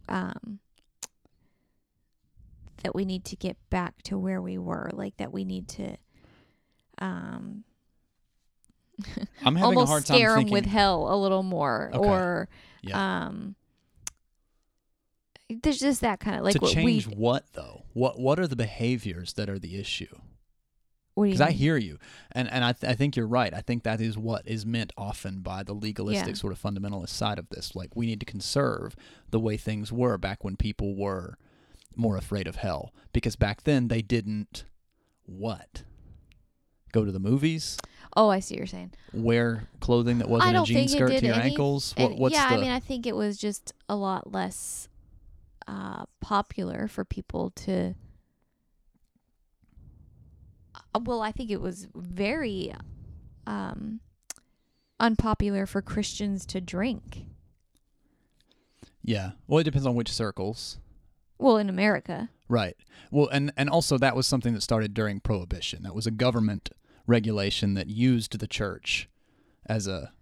[0.07, 0.59] um
[2.83, 5.97] that we need to get back to where we were, like that we need to
[6.99, 7.63] um
[9.45, 12.07] I'm having almost a hard time scare them with hell a little more Okay.
[12.09, 12.49] or
[12.81, 13.25] yeah.
[13.27, 13.55] um
[15.49, 17.83] there's just that kind of like to what change we what though?
[17.93, 20.13] What what are the behaviors that are the issue?
[21.13, 21.97] what do you Because I hear you,
[22.33, 23.53] and and I th- I think you're right.
[23.53, 26.33] I think that is what is meant often by the legalistic Yeah.
[26.33, 27.75] sort of fundamentalist side of this.
[27.75, 28.95] Like we need to conserve
[29.31, 31.37] the way things were back when people were
[31.95, 34.65] more afraid of hell, because back then they didn't
[35.25, 35.83] what
[36.93, 37.77] go to the movies,
[38.15, 38.93] Oh, I see what you're saying.
[39.13, 41.93] wear clothing that wasn't a jean skirt to your any- ankles.
[41.97, 44.87] What, what's yeah, the I mean, I think it was just a lot less
[45.67, 47.95] uh, popular for people to.
[50.75, 52.73] Uh, Well, I think it was very
[53.45, 53.99] um,
[54.99, 57.25] unpopular for Christians to drink.
[59.03, 59.31] yeah?
[59.47, 60.79] Well, it depends on which circles.
[61.39, 62.77] Well, in America, Right.
[63.11, 65.83] Well, and and also that was something that started during Prohibition.
[65.83, 66.69] That was a government
[67.05, 69.09] regulation that used the church
[69.65, 70.13] as a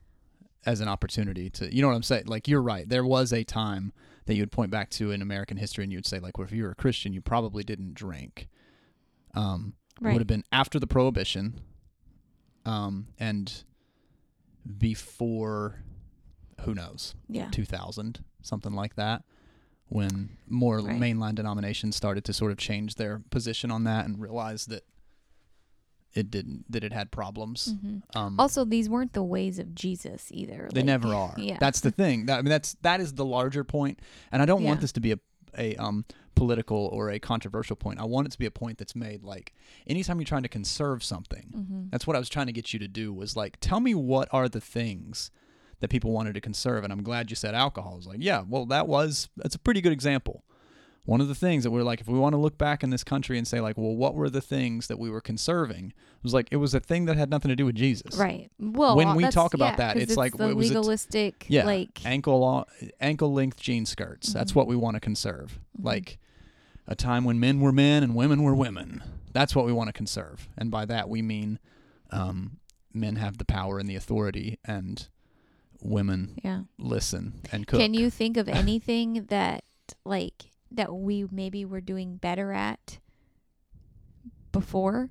[0.65, 1.73] as an opportunity to.
[1.73, 2.25] You know what I'm saying?
[2.25, 2.89] Like you're right.
[2.89, 3.93] There was a time
[4.26, 6.52] that you would point back to in American history, and you'd say like, well, if
[6.52, 8.48] you were a Christian, you probably didn't drink.
[9.36, 10.14] Um, it right?
[10.14, 11.62] would have been after the Prohibition,
[12.66, 13.64] um, and
[14.78, 15.84] before,
[16.62, 19.24] who knows, yeah, 2000, something like that,
[19.88, 21.00] when more Right.
[21.00, 24.84] mainline denominations started to sort of change their position on that and realize that
[26.15, 27.75] it didn't that it had problems.
[27.82, 30.69] hmm Um, Also, these weren't the ways of Jesus either.
[30.73, 31.36] they like- never are.
[31.38, 32.25] Yeah, That's the thing.
[32.28, 33.99] That, I mean, that's that is the larger point,
[34.32, 35.19] and I don't want this to be a
[35.58, 37.97] a um political or a controversial point.
[37.99, 39.54] I want it to be a point that's made like
[39.88, 41.45] anytime you're trying to conserve something.
[41.54, 43.93] hmm That's what I was trying to get you to do was like tell me
[43.95, 45.32] what are the things
[45.80, 47.93] that people wanted to conserve and I'm glad you said alcohol.
[47.93, 50.43] I was like, yeah, well that was that's a pretty good example.
[51.06, 53.04] One of the things that we're like if we want to look back in this
[53.04, 55.88] country and say like, well what were the things that we were conserving?
[56.18, 58.18] It was like it was a thing that had nothing to do with Jesus.
[58.18, 58.50] Right.
[58.60, 60.78] Well, When we talk about yeah, that, 'cause it's like, the it was a t-
[60.80, 61.46] legalistic.
[61.48, 61.65] Yeah.
[61.65, 62.68] Like Ankle
[63.00, 64.34] ankle length jean skirts.
[64.34, 64.56] That's Mhm.
[64.56, 65.60] what we want to conserve.
[65.80, 65.86] Mhm.
[65.86, 66.18] Like
[66.88, 69.04] a time when men were men and women were women.
[69.32, 70.50] That's what we want to conserve.
[70.58, 71.60] And by that we mean
[72.12, 72.58] um,
[72.94, 75.08] men have the power and the authority and
[75.82, 76.62] women yeah.
[76.78, 77.80] listen and cook.
[77.80, 79.63] Can you think of anything that
[80.06, 83.00] like that we maybe were doing better at
[84.52, 85.10] before?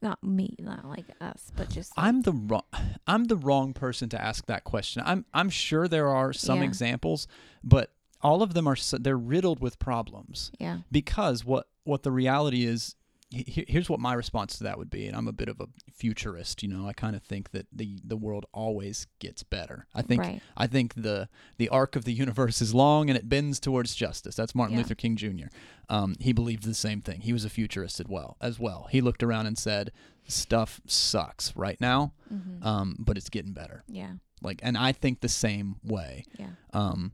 [0.00, 2.64] Not me, not like us, but just like, I'm the wrong
[3.06, 5.02] I'm the wrong person to ask that question.
[5.06, 6.64] I'm I'm sure there are some Yeah.
[6.64, 7.28] examples,
[7.62, 10.78] but all of them are they're riddled with problems yeah.
[10.90, 12.96] because what what the reality is
[13.32, 16.62] here's what my response to that would be, and I'm a bit of a futurist.
[16.62, 19.86] You know, I kind of think that the the world always gets better.
[19.94, 20.40] I think right.
[20.56, 24.36] I think the the arc of the universe is long and it bends towards justice.
[24.36, 24.82] That's Martin Yeah.
[24.82, 25.46] Luther King Jr.
[25.88, 27.22] Um, he believed the same thing.
[27.22, 28.36] He was a futurist as well.
[28.40, 29.92] As well, he looked around and said,
[30.28, 34.12] "Stuff sucks right now, hmm um, but it's getting better." yeah.
[34.44, 36.24] Like, and I think the same way.
[36.36, 36.48] Yeah.
[36.72, 37.12] Um,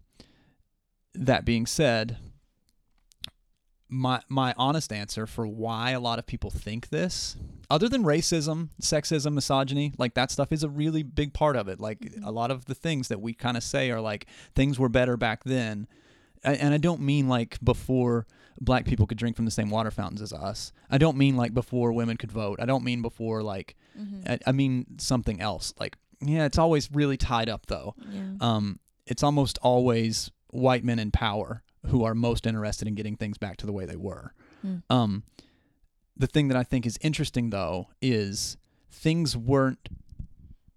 [1.14, 2.16] that being said,
[3.88, 7.36] my my honest answer for why a lot of people think this,
[7.70, 11.80] other than racism, sexism, misogyny, like that stuff is a really big part of it.
[11.80, 12.24] Like Mhm.
[12.26, 15.16] a lot of the things that we kind of say are like things were better
[15.16, 15.86] back then,
[16.44, 18.26] and I don't mean like before
[18.60, 20.72] black people could drink from the same water fountains as us.
[20.90, 22.58] I don't mean like before women could vote.
[22.60, 25.72] I don't mean before like hmm I, I mean something else.
[25.78, 28.32] Like yeah, it's always really tied up though yeah.
[28.40, 33.38] um, it's almost always white men in power who are most interested in getting things
[33.38, 34.32] back to the way they were.
[34.66, 34.82] Mm.
[34.90, 35.22] Um,
[36.16, 38.56] the thing that I think is interesting though is
[38.90, 39.88] things weren't,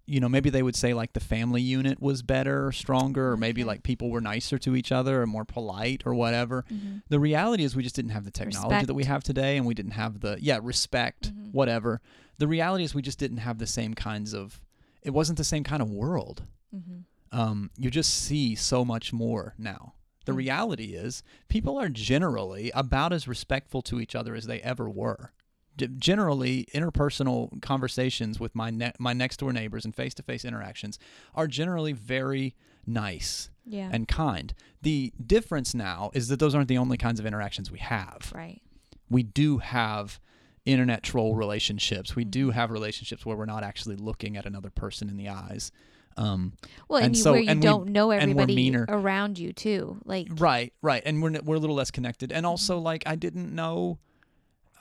[0.06, 3.36] you know, maybe they would say like the family unit was better or stronger, or
[3.36, 6.64] maybe like people were nicer to each other or more polite or whatever.
[6.68, 9.66] hmm The reality is we just didn't have the technology that we have today and
[9.66, 11.52] we didn't have the, yeah, respect, Mhm.
[11.52, 12.00] whatever.
[12.38, 14.60] The reality is we just didn't have the same kinds of,
[15.02, 17.00] it wasn't the same kind of world hmm
[17.34, 19.94] um, you just see so much more now.
[20.24, 20.36] The Mm.
[20.36, 25.32] reality is, people are generally about as respectful to each other as they ever were.
[25.76, 30.44] G- generally, interpersonal conversations with my ne- my next door neighbors and face to face
[30.44, 30.98] interactions
[31.34, 32.54] are generally very
[32.86, 33.88] nice Yeah.
[33.92, 34.52] and kind.
[34.82, 38.32] The difference now is that those aren't the only kinds of interactions we have.
[38.34, 38.60] right.
[39.08, 40.20] We do have
[40.64, 42.14] internet troll relationships.
[42.16, 42.52] We do Mhm.
[42.54, 45.72] have relationships where we're not actually looking at another person in the eyes.
[46.16, 46.52] Um,
[46.88, 49.98] Well, and, and you, so- where you don't know we're everybody around you too.
[50.04, 52.84] Like Right, right, and we're we're a little less connected, and also Mm-hmm.
[52.84, 53.98] like I didn't know,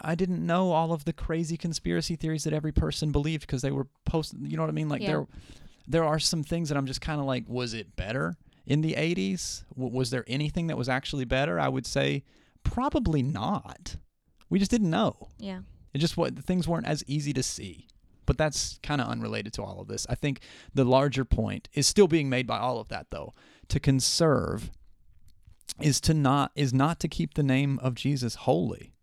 [0.01, 3.71] I didn't know all of the crazy conspiracy theories that every person believed because they
[3.71, 4.49] were posted.
[4.49, 4.89] You know what I mean?
[4.89, 5.07] Like Yeah.
[5.07, 5.27] there,
[5.87, 8.93] there are some things that I'm just kind of like, was it better in the
[8.93, 9.63] '80s?
[9.75, 11.59] W- was there anything that was actually better?
[11.59, 12.23] I would say
[12.63, 13.95] probably not.
[14.49, 15.29] We just didn't know.
[15.39, 15.61] yeah.
[15.93, 17.87] It just what things weren't as easy to see.
[18.25, 20.05] But that's kind of unrelated to all of this.
[20.09, 20.41] I think
[20.73, 23.33] the larger point is still being made by all of that though.
[23.69, 24.71] To conserve
[25.79, 28.93] is to not is not to keep the name of Jesus holy.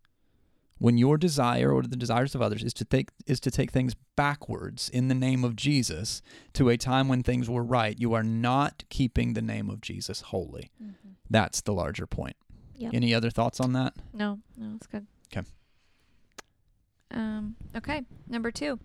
[0.77, 3.95] When your desire or the desires of others is to take is to take things
[4.15, 6.21] backwards in the name of Jesus
[6.53, 10.21] to a time when things were right, you are not keeping the name of Jesus
[10.21, 10.71] holy.
[10.81, 11.09] Mm-hmm.
[11.29, 12.37] That's the larger point.
[12.77, 12.93] Yep.
[12.93, 13.93] Any other thoughts on that?
[14.13, 15.05] No, no, it's good.
[17.11, 18.03] Um, okay.
[18.27, 18.79] Number two,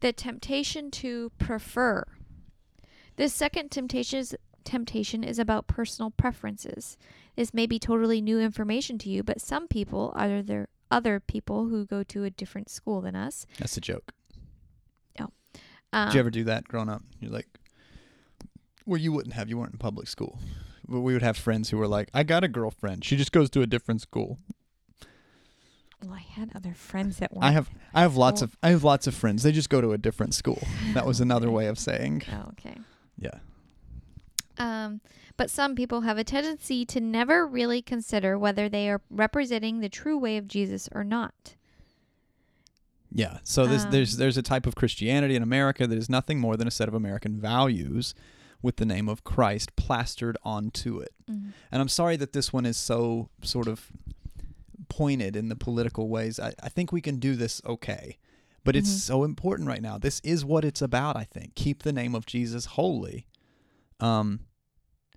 [0.00, 2.04] the temptation to prefer.
[3.16, 6.96] This second temptation is, temptation is about personal preferences.
[7.36, 11.66] This may be totally new information to you, but some people, either there other people
[11.68, 14.12] who go to a different school than us, That's a joke.
[15.92, 17.02] um, Did you ever do that growing up?
[17.20, 17.46] You're like,
[18.84, 19.48] well, you wouldn't have.
[19.48, 20.38] You weren't in public school.
[20.88, 23.04] But we would have friends who were like, I got a girlfriend.
[23.04, 24.38] She just goes to a different school.
[26.02, 27.42] Well, I had other friends that were.
[27.44, 29.42] I have, I have lots of, I have lots of friends.
[29.42, 30.62] They just go to a different school.
[30.94, 32.76] That was another way of saying, Oh, okay.
[33.18, 33.38] yeah.
[34.58, 35.00] Um,
[35.36, 39.88] but some people have a tendency to never really consider whether they are representing the
[39.90, 41.56] true way of Jesus or not.
[43.12, 43.38] Yeah.
[43.44, 46.56] So this, Um, there's there's a type of Christianity in America that is nothing more
[46.56, 48.14] than a set of American values
[48.62, 51.12] with the name of Christ plastered onto it.
[51.30, 51.50] Mm-hmm.
[51.70, 53.92] And I'm sorry that this one is so sort of
[54.96, 56.38] pointed in the political ways.
[56.40, 58.18] I, I think we can do this okay.
[58.64, 59.00] But it's Mhm.
[59.00, 59.96] so important right now.
[59.98, 61.54] This is what it's about, I think.
[61.54, 63.26] Keep the name of Jesus holy.
[64.00, 64.40] Um,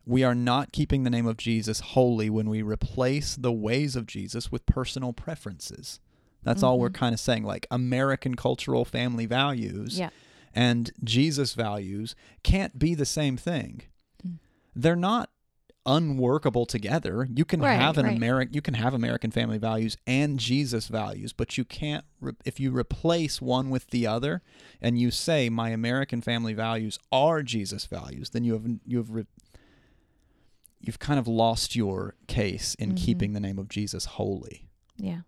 [0.06, 4.06] we are not keeping the name of Jesus holy when we replace the ways of
[4.06, 6.00] Jesus with personal preferences.
[6.44, 6.94] That's all we're Mhm.
[7.04, 7.44] kind of saying.
[7.44, 10.10] Like American cultural family values Yeah.
[10.54, 13.82] and Jesus values can't be the same thing.
[14.26, 14.40] Mm.
[14.76, 15.30] They're not
[15.86, 17.28] unworkable together.
[17.34, 18.16] You can Right, have an right.
[18.18, 22.60] American you can have American family values and Jesus values, but you can't re- if
[22.60, 24.42] you replace one with the other
[24.82, 29.10] and you say my American family values are Jesus values, then you have you have
[29.12, 29.26] re-
[30.82, 32.98] you've kind of lost your case in Mhm.
[32.98, 34.68] keeping the name of Jesus holy.
[34.98, 35.22] Yeah.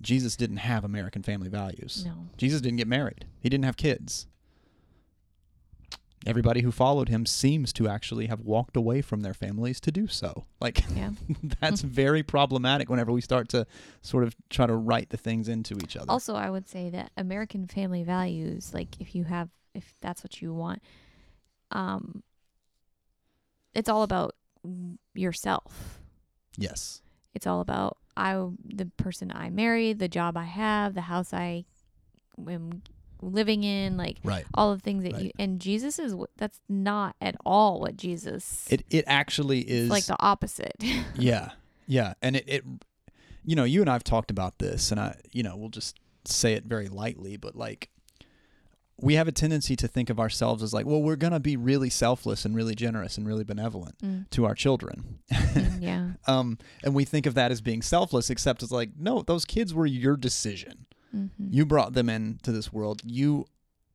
[0.00, 2.04] Jesus didn't have American family values.
[2.04, 2.28] No.
[2.36, 3.24] Jesus didn't get married.
[3.40, 4.26] He didn't have kids.
[6.26, 10.06] Everybody who followed him seems to actually have walked away from their families to do
[10.08, 10.44] so.
[10.60, 11.10] Like Yeah.
[11.60, 13.66] that's very problematic whenever we start to
[14.02, 16.10] sort of try to write the things into each other.
[16.10, 20.42] Also, I would say that American family values, like if you have, if that's what
[20.42, 20.82] you want,
[21.70, 22.22] um,
[23.74, 24.34] it's all about
[25.14, 26.00] yourself.
[26.56, 27.02] yes.
[27.34, 28.32] It's all about I
[28.64, 31.66] the person I marry, the job I have, the house I
[32.50, 32.82] am
[33.22, 34.44] living in, like Right.
[34.54, 35.22] all the things that Right.
[35.24, 40.04] you and Jesus is that's not at all what Jesus It it actually is like
[40.06, 40.76] the opposite.
[41.18, 41.50] Yeah.
[41.86, 42.14] Yeah.
[42.22, 42.64] And it, it
[43.44, 46.52] you know, you and I've talked about this and I you know, we'll just say
[46.54, 47.88] it very lightly, but like
[49.00, 51.88] we have a tendency to think of ourselves as like, well, we're gonna be really
[51.88, 55.20] selfless and really generous and really benevolent Mm, to our children.
[55.32, 56.10] mm, yeah.
[56.26, 59.72] um, and we think of that as being selfless, except it's like, no, those kids
[59.72, 60.86] were your decision.
[61.10, 63.00] Hmm You brought them into this world.
[63.04, 63.46] You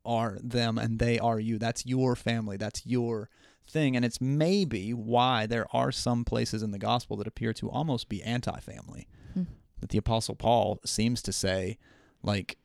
[0.05, 1.57] are them and they are you.
[1.57, 2.57] That's your family.
[2.57, 3.29] That's your
[3.67, 3.95] thing.
[3.95, 8.09] And it's maybe why there are some places in the gospel that appear to almost
[8.09, 9.07] be anti family.
[9.33, 9.43] Hmm.
[9.79, 11.77] That the Apostle Paul seems to say,
[12.21, 12.57] like,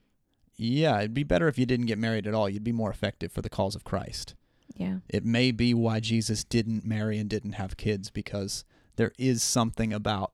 [0.57, 2.49] yeah, it'd be better if you didn't get married at all.
[2.49, 4.35] You'd be more effective for the cause of Christ.
[4.77, 4.99] Yeah.
[5.09, 8.65] It may be why Jesus didn't marry and didn't have kids because
[8.97, 10.33] there is something about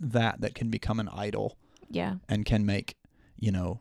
[0.00, 1.56] that that can become an idol
[1.90, 2.16] Yeah.
[2.28, 2.96] and can make,
[3.38, 3.80] you know,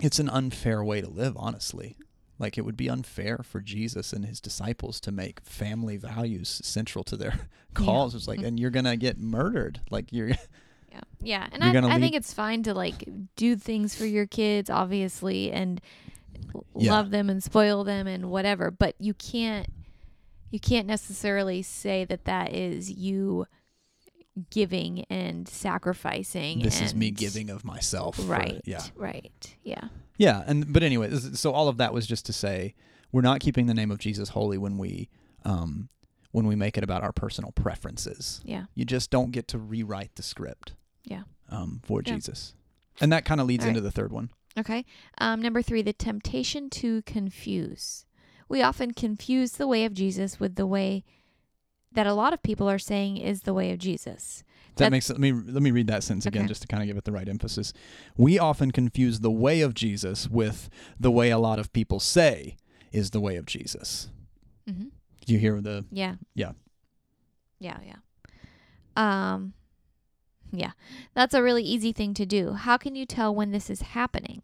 [0.00, 1.96] it's an unfair way to live, honestly.
[2.38, 7.04] Like it would be unfair for Jesus and his disciples to make family values central
[7.04, 8.14] to their cause.
[8.14, 9.80] It's like, and you're gonna get murdered.
[9.90, 10.30] Like you're,
[10.90, 11.00] Yeah.
[11.20, 11.46] Yeah.
[11.52, 13.04] And I, I think it's fine to like
[13.36, 15.80] do things for your kids, obviously, and
[16.76, 16.92] Yeah.
[16.92, 18.70] love them and spoil them and whatever.
[18.70, 19.66] But you can't,
[20.50, 23.46] you can't necessarily say that that is you
[24.50, 26.60] giving and sacrificing.
[26.60, 28.16] this is me giving of myself.
[28.16, 28.60] for- Right.
[28.64, 28.82] yeah.
[28.96, 29.56] Right.
[29.62, 29.88] Yeah.
[30.16, 32.74] Yeah, and but anyway, so all of that was just to say
[33.12, 35.08] we're not keeping the name of Jesus holy when we
[35.44, 35.88] um
[36.30, 38.40] when we make it about our personal preferences.
[38.44, 38.64] Yeah.
[38.74, 40.74] You just don't get to rewrite the script.
[41.04, 41.22] Yeah.
[41.50, 42.14] Um for Yeah.
[42.14, 42.54] Jesus.
[43.00, 44.30] And that kind of leads All into the third one.
[44.56, 44.84] Okay.
[45.18, 48.06] Um, number three, the temptation to confuse.
[48.48, 51.02] We often confuse the way of Jesus with the way
[51.94, 54.44] that a lot of people are saying is the way of Jesus.
[54.76, 56.48] That That- makes let me let me read that sentence again Okay.
[56.48, 57.72] just to kind of give it the right emphasis.
[58.16, 60.68] We often confuse the way of Jesus with
[60.98, 62.56] the way a lot of people say
[62.92, 64.08] is the way of Jesus.
[64.68, 64.88] Mm-hmm.
[65.20, 66.16] Did you hear the Yeah.
[66.34, 66.52] Yeah.
[67.60, 67.78] Yeah.
[67.86, 67.96] Yeah.
[68.96, 69.54] Um,
[70.52, 70.72] yeah.
[71.14, 72.52] That's a really easy thing to do.
[72.52, 74.42] How can you tell when this is happening?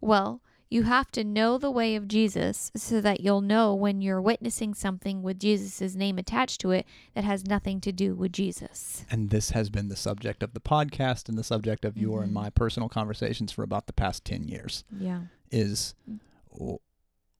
[0.00, 0.40] Well,
[0.72, 4.74] you have to know the way of Jesus so that you'll know when you're witnessing
[4.74, 9.04] something with Jesus' name attached to it that has nothing to do with Jesus.
[9.10, 12.30] and this has been the subject of the podcast and the subject of your and
[12.30, 12.34] Mhm.
[12.34, 14.84] my personal conversations for about the past 10 years.
[14.98, 15.22] Yeah.
[15.50, 15.94] is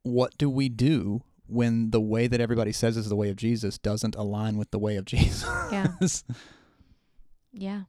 [0.03, 3.79] what do we do when the way that everybody says is the way of Jesus
[3.79, 5.45] doesn't align with the way of Jesus?
[5.73, 5.89] Yeah.
[7.53, 7.83] Yeah.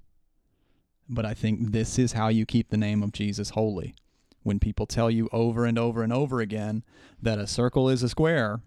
[1.10, 3.96] but I think this is how you keep the name of Jesus holy.
[4.44, 6.84] When people tell you over and over and over again
[7.22, 8.62] that a circle is a square,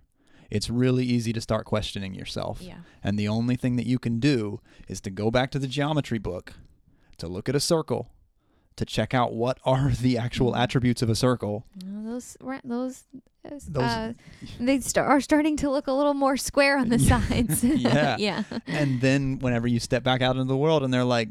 [0.51, 2.61] it's really easy to start questioning yourself.
[2.63, 2.79] Yeah.
[3.05, 6.19] And the only thing that you can do is to go back to the geometry
[6.19, 6.55] book,
[7.19, 8.11] to look at a circle,
[8.77, 10.59] to check out what are the actual Mhm.
[10.59, 11.65] attributes of a circle.
[11.83, 13.05] Those those
[13.45, 14.13] uh, Those- uh,
[14.61, 17.63] they start are starting to look a little more square on the sides.
[17.65, 18.17] Yeah.
[18.19, 18.43] yeah.
[18.67, 21.29] and then whenever you step back out into the world and they're like,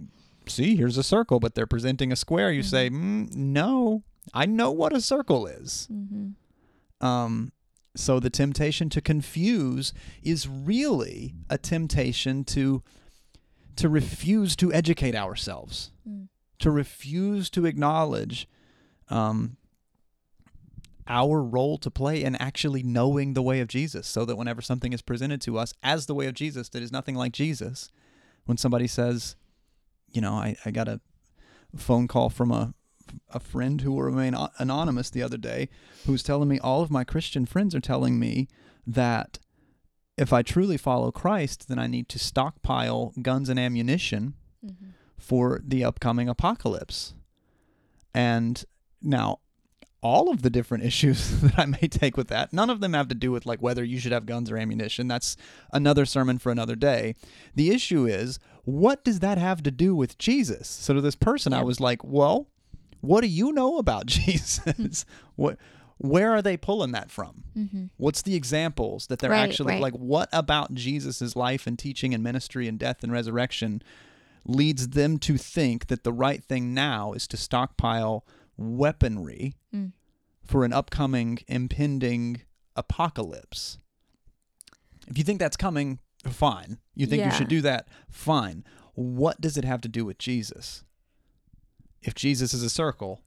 [0.47, 4.03] see, here's a circle, but they're presenting a square, you say, mm, no,
[4.33, 5.87] I know what a circle is.
[5.91, 7.05] Mm-hmm.
[7.05, 7.51] Um,
[7.95, 12.83] so the temptation to confuse is really a temptation to
[13.77, 16.27] to refuse to educate ourselves, Mm.
[16.59, 18.47] to refuse to acknowledge
[19.09, 19.57] um,
[21.07, 24.93] our role to play in actually knowing the way of Jesus, so that whenever something
[24.93, 27.91] is presented to us as the way of Jesus that is nothing like Jesus,
[28.45, 29.35] when somebody says,
[30.11, 31.01] you know, I, I got a
[31.75, 32.73] phone call from a
[33.33, 35.69] a friend who will remain anonymous the other day
[36.05, 38.47] who was telling me all of my Christian friends are telling me
[38.85, 39.39] that
[40.17, 44.35] if I truly follow Christ, then I need to stockpile guns and ammunition
[44.65, 44.85] Mm-hmm.
[45.17, 47.13] for the upcoming apocalypse.
[48.13, 48.63] And
[49.01, 49.39] now,
[50.01, 53.07] all of the different issues that I may take with that, none of them have
[53.09, 55.07] to do with like whether you should have guns or ammunition.
[55.07, 55.37] That's
[55.71, 57.13] another sermon for another day.
[57.53, 60.67] The issue is, what does that have to do with Jesus?
[60.67, 62.47] So to this person, I was like, well,
[63.05, 65.05] what do you know about Jesus?
[65.35, 65.57] what
[65.97, 67.45] where are they pulling that from?
[67.57, 67.85] Mm-hmm.
[67.95, 69.81] What's the examples that they're Right, actually right.
[69.81, 69.93] like?
[69.93, 73.81] What about Jesus' life and teaching and ministry and death and resurrection
[74.45, 78.25] leads them to think that the right thing now is to stockpile
[78.57, 79.93] weaponry Mm.
[80.43, 82.41] for an upcoming impending
[82.75, 83.77] apocalypse?
[85.07, 85.99] If you think that's coming,
[86.29, 86.79] fine.
[86.93, 88.63] You think you should do that, fine.
[88.95, 90.83] What does it have to do with Jesus?
[92.05, 93.21] If Jesus is a circle,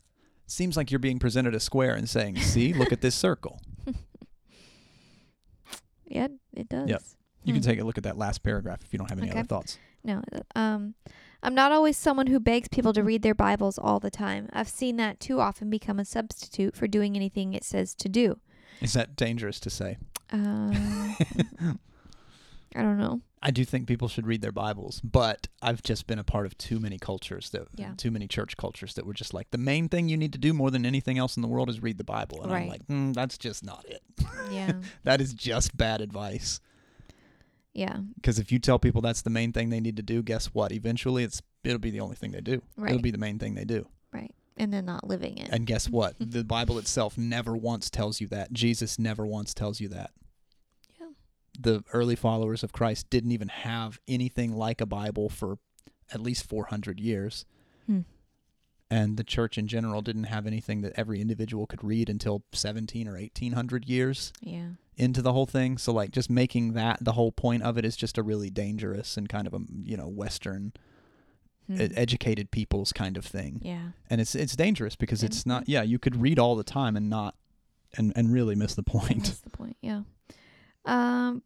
[0.46, 3.60] seems like you're being presented a square and saying, "See, look at this circle."
[6.10, 6.88] Yeah, it does.
[6.88, 7.02] Yep.
[7.44, 7.68] You can Hmm.
[7.68, 9.40] take a look at that last paragraph if you don't have any Okay.
[9.40, 9.78] other thoughts.
[10.02, 10.22] No,
[10.56, 10.94] um,
[11.42, 14.48] I'm not always someone who begs people to read their Bibles all the time.
[14.52, 18.38] I've seen that too often become a substitute for doing anything it says to do.
[18.80, 19.98] Is that dangerous to say?
[20.30, 21.14] Uh,
[22.74, 23.20] I don't know.
[23.40, 26.58] I do think people should read their Bibles, but I've just been a part of
[26.58, 27.94] too many cultures that Yeah.
[27.96, 30.52] too many church cultures that were just like the main thing you need to do
[30.52, 33.14] more than anything else in the world is read the Bible, and I'm like, mm,
[33.14, 34.02] that's just not it.
[34.50, 34.72] Yeah,
[35.04, 36.60] That is just bad advice.
[37.72, 40.46] yeah, Because if you tell people that's the main thing they need to do, guess
[40.46, 40.72] what?
[40.72, 42.62] Eventually, it's it'll be the only thing they do.
[42.84, 43.86] It'll be the main thing they do.
[44.12, 44.34] right.
[44.60, 45.50] And then not living it.
[45.52, 46.16] And guess what?
[46.18, 48.52] the Bible itself never once tells you that.
[48.52, 50.10] Jesus never once tells you that.
[51.58, 55.58] The early followers of Christ didn't even have anything like a Bible for
[56.12, 57.44] at least 400 years.
[57.86, 58.00] Hmm.
[58.90, 63.06] And the church in general didn't have anything that every individual could read until 17
[63.06, 65.76] or 1800 years yeah, into the whole thing.
[65.76, 69.16] So like just making that the whole point of it is just a really dangerous
[69.18, 70.72] and kind of a, you know, western
[71.70, 71.88] Hmm.
[71.96, 75.98] educated people's kind of thing yeah, and it's it's dangerous because it's not yeah you
[75.98, 77.34] could read all the time and not
[77.94, 79.76] and and really miss the point That's the point.
[79.82, 80.04] Yeah.
[80.88, 81.42] Um,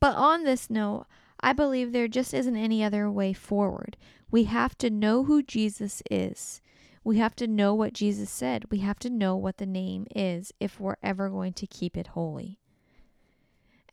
[0.00, 1.06] but on this note,
[1.38, 3.96] I believe there just isn't any other way forward.
[4.30, 6.62] We have to know who Jesus is.
[7.04, 8.64] We have to know what Jesus said.
[8.70, 12.08] We have to know what the name is if we're ever going to keep it
[12.08, 12.58] holy.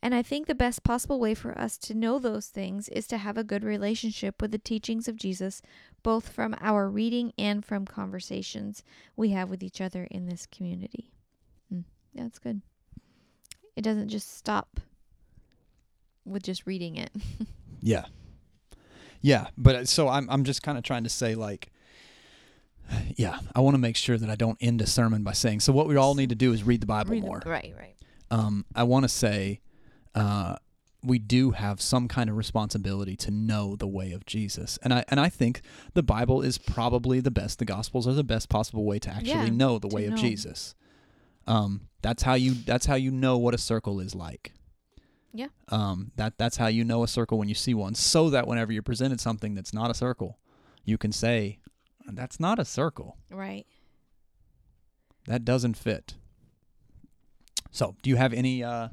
[0.00, 3.18] And I think the best possible way for us to know those things is to
[3.18, 5.62] have a good relationship with the teachings of Jesus,
[6.02, 8.82] both from our reading and from conversations
[9.14, 11.12] we have with each other in this community.
[12.14, 12.62] Yeah, it's good.
[13.76, 14.80] It doesn't just stop
[16.24, 17.10] with just reading it.
[17.80, 18.04] yeah
[19.20, 21.70] yeah but uh, so i'm i'm just kind of trying to say like
[23.16, 25.72] yeah i want to make sure that i don't end a sermon by saying so
[25.72, 27.94] what we all need to do is read the bible Read more Right, right.
[28.30, 29.60] um i want to say
[30.14, 30.56] uh
[31.04, 34.78] we do have some kind of responsibility to know the way of Jesus.
[34.84, 35.60] And I and I think
[35.94, 39.30] the Bible is probably the best the gospels are the best possible way to actually
[39.30, 40.14] Yeah, know the way of.
[40.14, 40.76] Jesus.
[41.48, 44.52] Um that's how you that's how you know what a circle is like.
[45.32, 45.48] Yeah.
[45.68, 48.72] Um that that's how you know a circle when you see one so that whenever
[48.72, 50.38] you're presented something that's not a circle,
[50.84, 51.58] you can say
[52.06, 53.16] that's not a circle.
[53.30, 53.66] Right.
[55.26, 56.14] That doesn't fit.
[57.70, 58.88] So, do you have any uh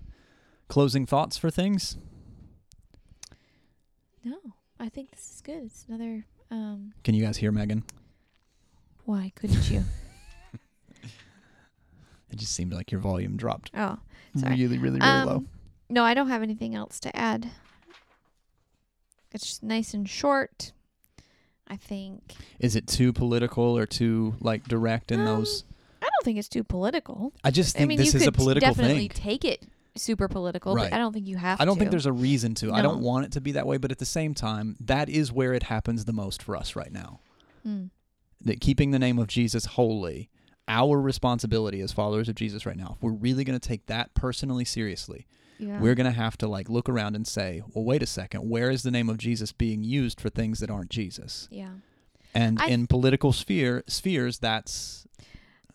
[0.70, 1.98] closing thoughts for things?
[4.24, 4.38] No,
[4.80, 5.64] I think this is good.
[5.66, 7.84] It's another um Can you guys hear Megan?
[9.06, 9.84] why couldn't you?
[12.32, 13.98] It just seemed like your volume dropped oh.
[14.38, 14.56] Sorry.
[14.56, 15.36] really, really, really low.
[15.38, 15.48] Um
[15.90, 17.50] no, I don't have anything else to add.
[19.32, 20.72] It's just nice and short.
[21.68, 25.64] I think Is it too political or too like direct in Um, those?
[26.02, 27.34] I don't think it's too political.
[27.44, 29.10] I just I think mean, this is could a political definitely thing.
[29.10, 29.66] take it
[29.96, 30.90] super political, Right.
[30.90, 31.80] but I don't think you have I don't to.
[31.80, 32.72] think there's a reason to.
[32.72, 35.32] I don't want it to be that way, but at the same time, that is
[35.32, 37.20] where it happens the most for us right now.
[37.64, 37.86] Hmm.
[38.42, 40.30] That keeping the name of Jesus holy,
[40.70, 42.94] our responsibility as followers of Jesus right now.
[42.96, 45.82] If we're really going to take that personally seriously, Yeah.
[45.82, 48.48] we're going to have to like look around and say, "Well, wait a second.
[48.50, 51.72] Where is the name of Jesus being used for things that aren't Jesus?" yeah.
[52.36, 55.08] And I- in political sphere spheres, that's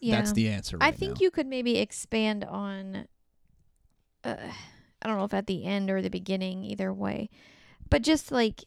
[0.01, 0.17] Yeah.
[0.17, 0.79] that's the answer.
[0.81, 1.25] I think now.
[1.25, 3.09] you could maybe expand on.
[4.23, 4.37] Uh,
[5.03, 7.29] I don't know if at the end or the beginning, either way,
[7.91, 8.65] but just like.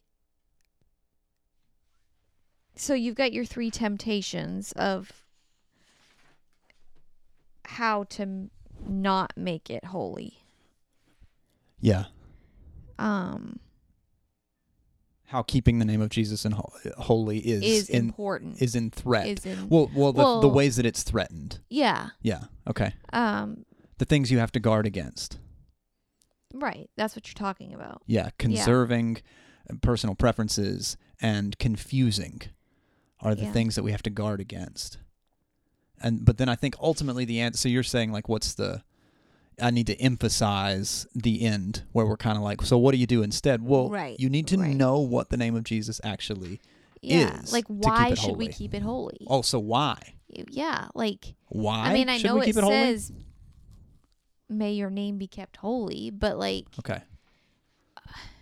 [2.75, 5.23] So you've got your three temptations of
[7.67, 8.49] how to
[8.87, 10.39] not make it holy.
[11.79, 12.05] Yeah.
[12.97, 13.59] Um,
[15.27, 18.61] How keeping the name of Jesus and ho- holy is is in important.
[18.61, 19.27] is in threat.
[19.27, 21.59] Is in well, well, the, the ways that it's threatened.
[21.69, 22.09] yeah.
[22.21, 22.45] Yeah.
[22.67, 22.93] Okay.
[23.13, 23.65] Um,
[23.99, 25.37] The things you have to guard against.
[26.53, 26.89] right.
[26.95, 28.01] That's what you're talking about.
[28.07, 28.29] Yeah.
[28.39, 29.17] Conserving
[29.69, 32.41] uh, personal preferences and confusing
[33.19, 33.51] are the Yeah.
[33.51, 34.97] things that we have to guard against.
[36.01, 37.57] And but then I think ultimately the answer.
[37.57, 38.83] So you're saying like, what's the?
[39.59, 43.07] I need to emphasize the end where we're kind of like, so what do you
[43.07, 43.63] do instead?
[43.63, 44.75] Well, Right, you need to right.
[44.75, 46.61] know what the name of Jesus actually.
[47.01, 47.39] Yeah.
[47.41, 49.25] Is like why should we keep it holy?
[49.27, 49.97] Oh, so why?
[50.29, 50.89] Yeah.
[50.93, 51.33] Like.
[51.47, 51.87] Why?
[51.87, 53.11] I mean, I know it it says,
[54.49, 57.01] "May your name be kept holy," but like, Okay.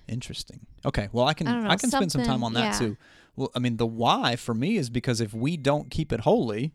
[0.08, 0.66] Interesting.
[0.86, 1.10] Okay.
[1.12, 2.80] Well, I can I know, I can spend some time on that yeah.
[2.80, 2.98] too.
[3.36, 6.74] Well, I mean, the why for me is because if we don't keep it holy,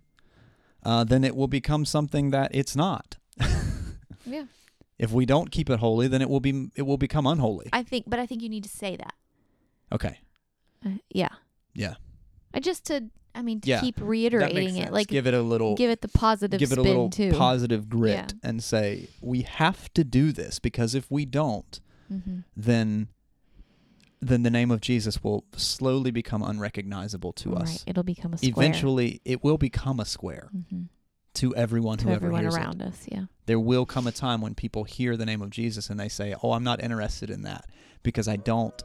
[0.84, 3.16] uh, then it will become something that it's not.
[4.26, 4.44] yeah,
[4.98, 7.68] If we don't keep it holy, then it will be it will become unholy.
[7.72, 9.14] I think, but I think you need to say that.
[9.92, 10.18] Okay.
[10.84, 11.28] Uh, yeah,
[11.74, 11.94] Yeah.
[12.52, 13.04] I just to,
[13.34, 16.08] I mean, to Yeah, keep reiterating it, like give it a little give it the
[16.08, 17.32] positive give it a little too.
[17.32, 18.48] positive grit Yeah.
[18.48, 21.80] and say we have to do this because if we don't,
[22.12, 22.40] mm-hmm.
[22.56, 23.08] then
[24.20, 27.62] then the name of Jesus will slowly become unrecognizable to right.
[27.62, 27.84] us.
[27.86, 28.50] It'll become a square.
[28.50, 30.82] Eventually, it will become a square hmm
[31.32, 32.88] to everyone to who ever everyone hears around it.
[32.88, 33.06] us.
[33.06, 33.26] Yeah.
[33.46, 36.34] There will come a time when people hear the name of Jesus and they say,
[36.42, 37.66] "Oh, I'm not interested in that
[38.02, 38.82] because I don't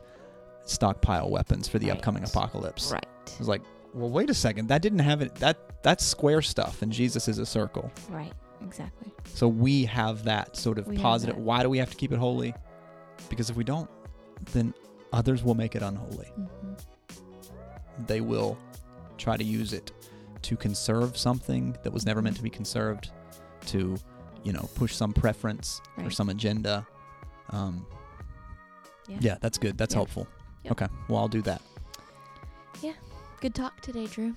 [0.63, 1.97] stockpile weapons for the Right.
[1.97, 3.05] upcoming apocalypse." Right.
[3.27, 3.63] I was like,
[3.95, 4.67] "Well, wait a second.
[4.67, 5.33] That didn't have it.
[5.35, 7.91] That that's square stuff, and Jesus is a circle.
[8.09, 8.33] Right.
[8.63, 9.11] Exactly.
[9.33, 11.37] So we have that sort of We positive.
[11.37, 12.53] Why do we have to keep it holy?
[13.29, 13.89] Because if we don't,
[14.53, 14.73] then
[15.15, 16.27] others will make it unholy.
[16.35, 16.73] hmm
[18.05, 18.57] They will
[19.17, 19.91] try to use it
[20.43, 23.11] to conserve something that was never meant to be conserved,
[23.67, 23.95] to,
[24.43, 26.85] you know, push some preference or some agenda.
[27.51, 27.85] Um,
[29.07, 29.17] Yeah.
[29.21, 29.37] yeah.
[29.39, 29.77] that's good.
[29.77, 29.97] That's Yep.
[29.97, 30.27] helpful.
[30.63, 30.71] Yep.
[30.73, 31.61] Okay, well, I'll do that.
[32.81, 32.93] Yeah.
[33.39, 34.35] Good talk today, Drew.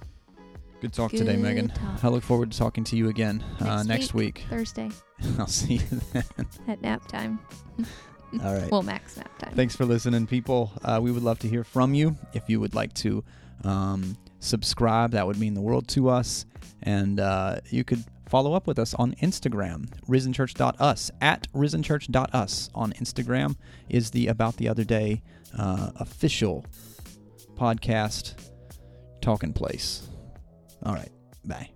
[0.81, 1.69] Good talk today, Megan.
[1.71, 2.05] talk.
[2.05, 4.45] I look forward to talking to you again uh, Next next week.
[4.49, 4.91] Thursday
[5.39, 6.25] I'll see you then.
[6.69, 7.41] at nap time.
[8.45, 8.71] All right.
[8.71, 9.55] Well, max nap time.
[9.55, 10.73] Thanks for listening, people.
[10.83, 12.17] Uh, we would love to hear from you.
[12.35, 13.25] If you would like to
[13.65, 16.45] um, subscribe, that would mean the world to us.
[16.83, 21.11] And uh, you could follow up with us on Instagram, risenchurch.us.
[21.21, 23.57] At risenchurch.us on Instagram
[23.89, 25.23] is the About the Other Day
[25.59, 26.65] uh, official
[27.55, 28.35] podcast
[29.21, 30.07] talking place.
[30.85, 31.11] All right.
[31.45, 31.71] Bye.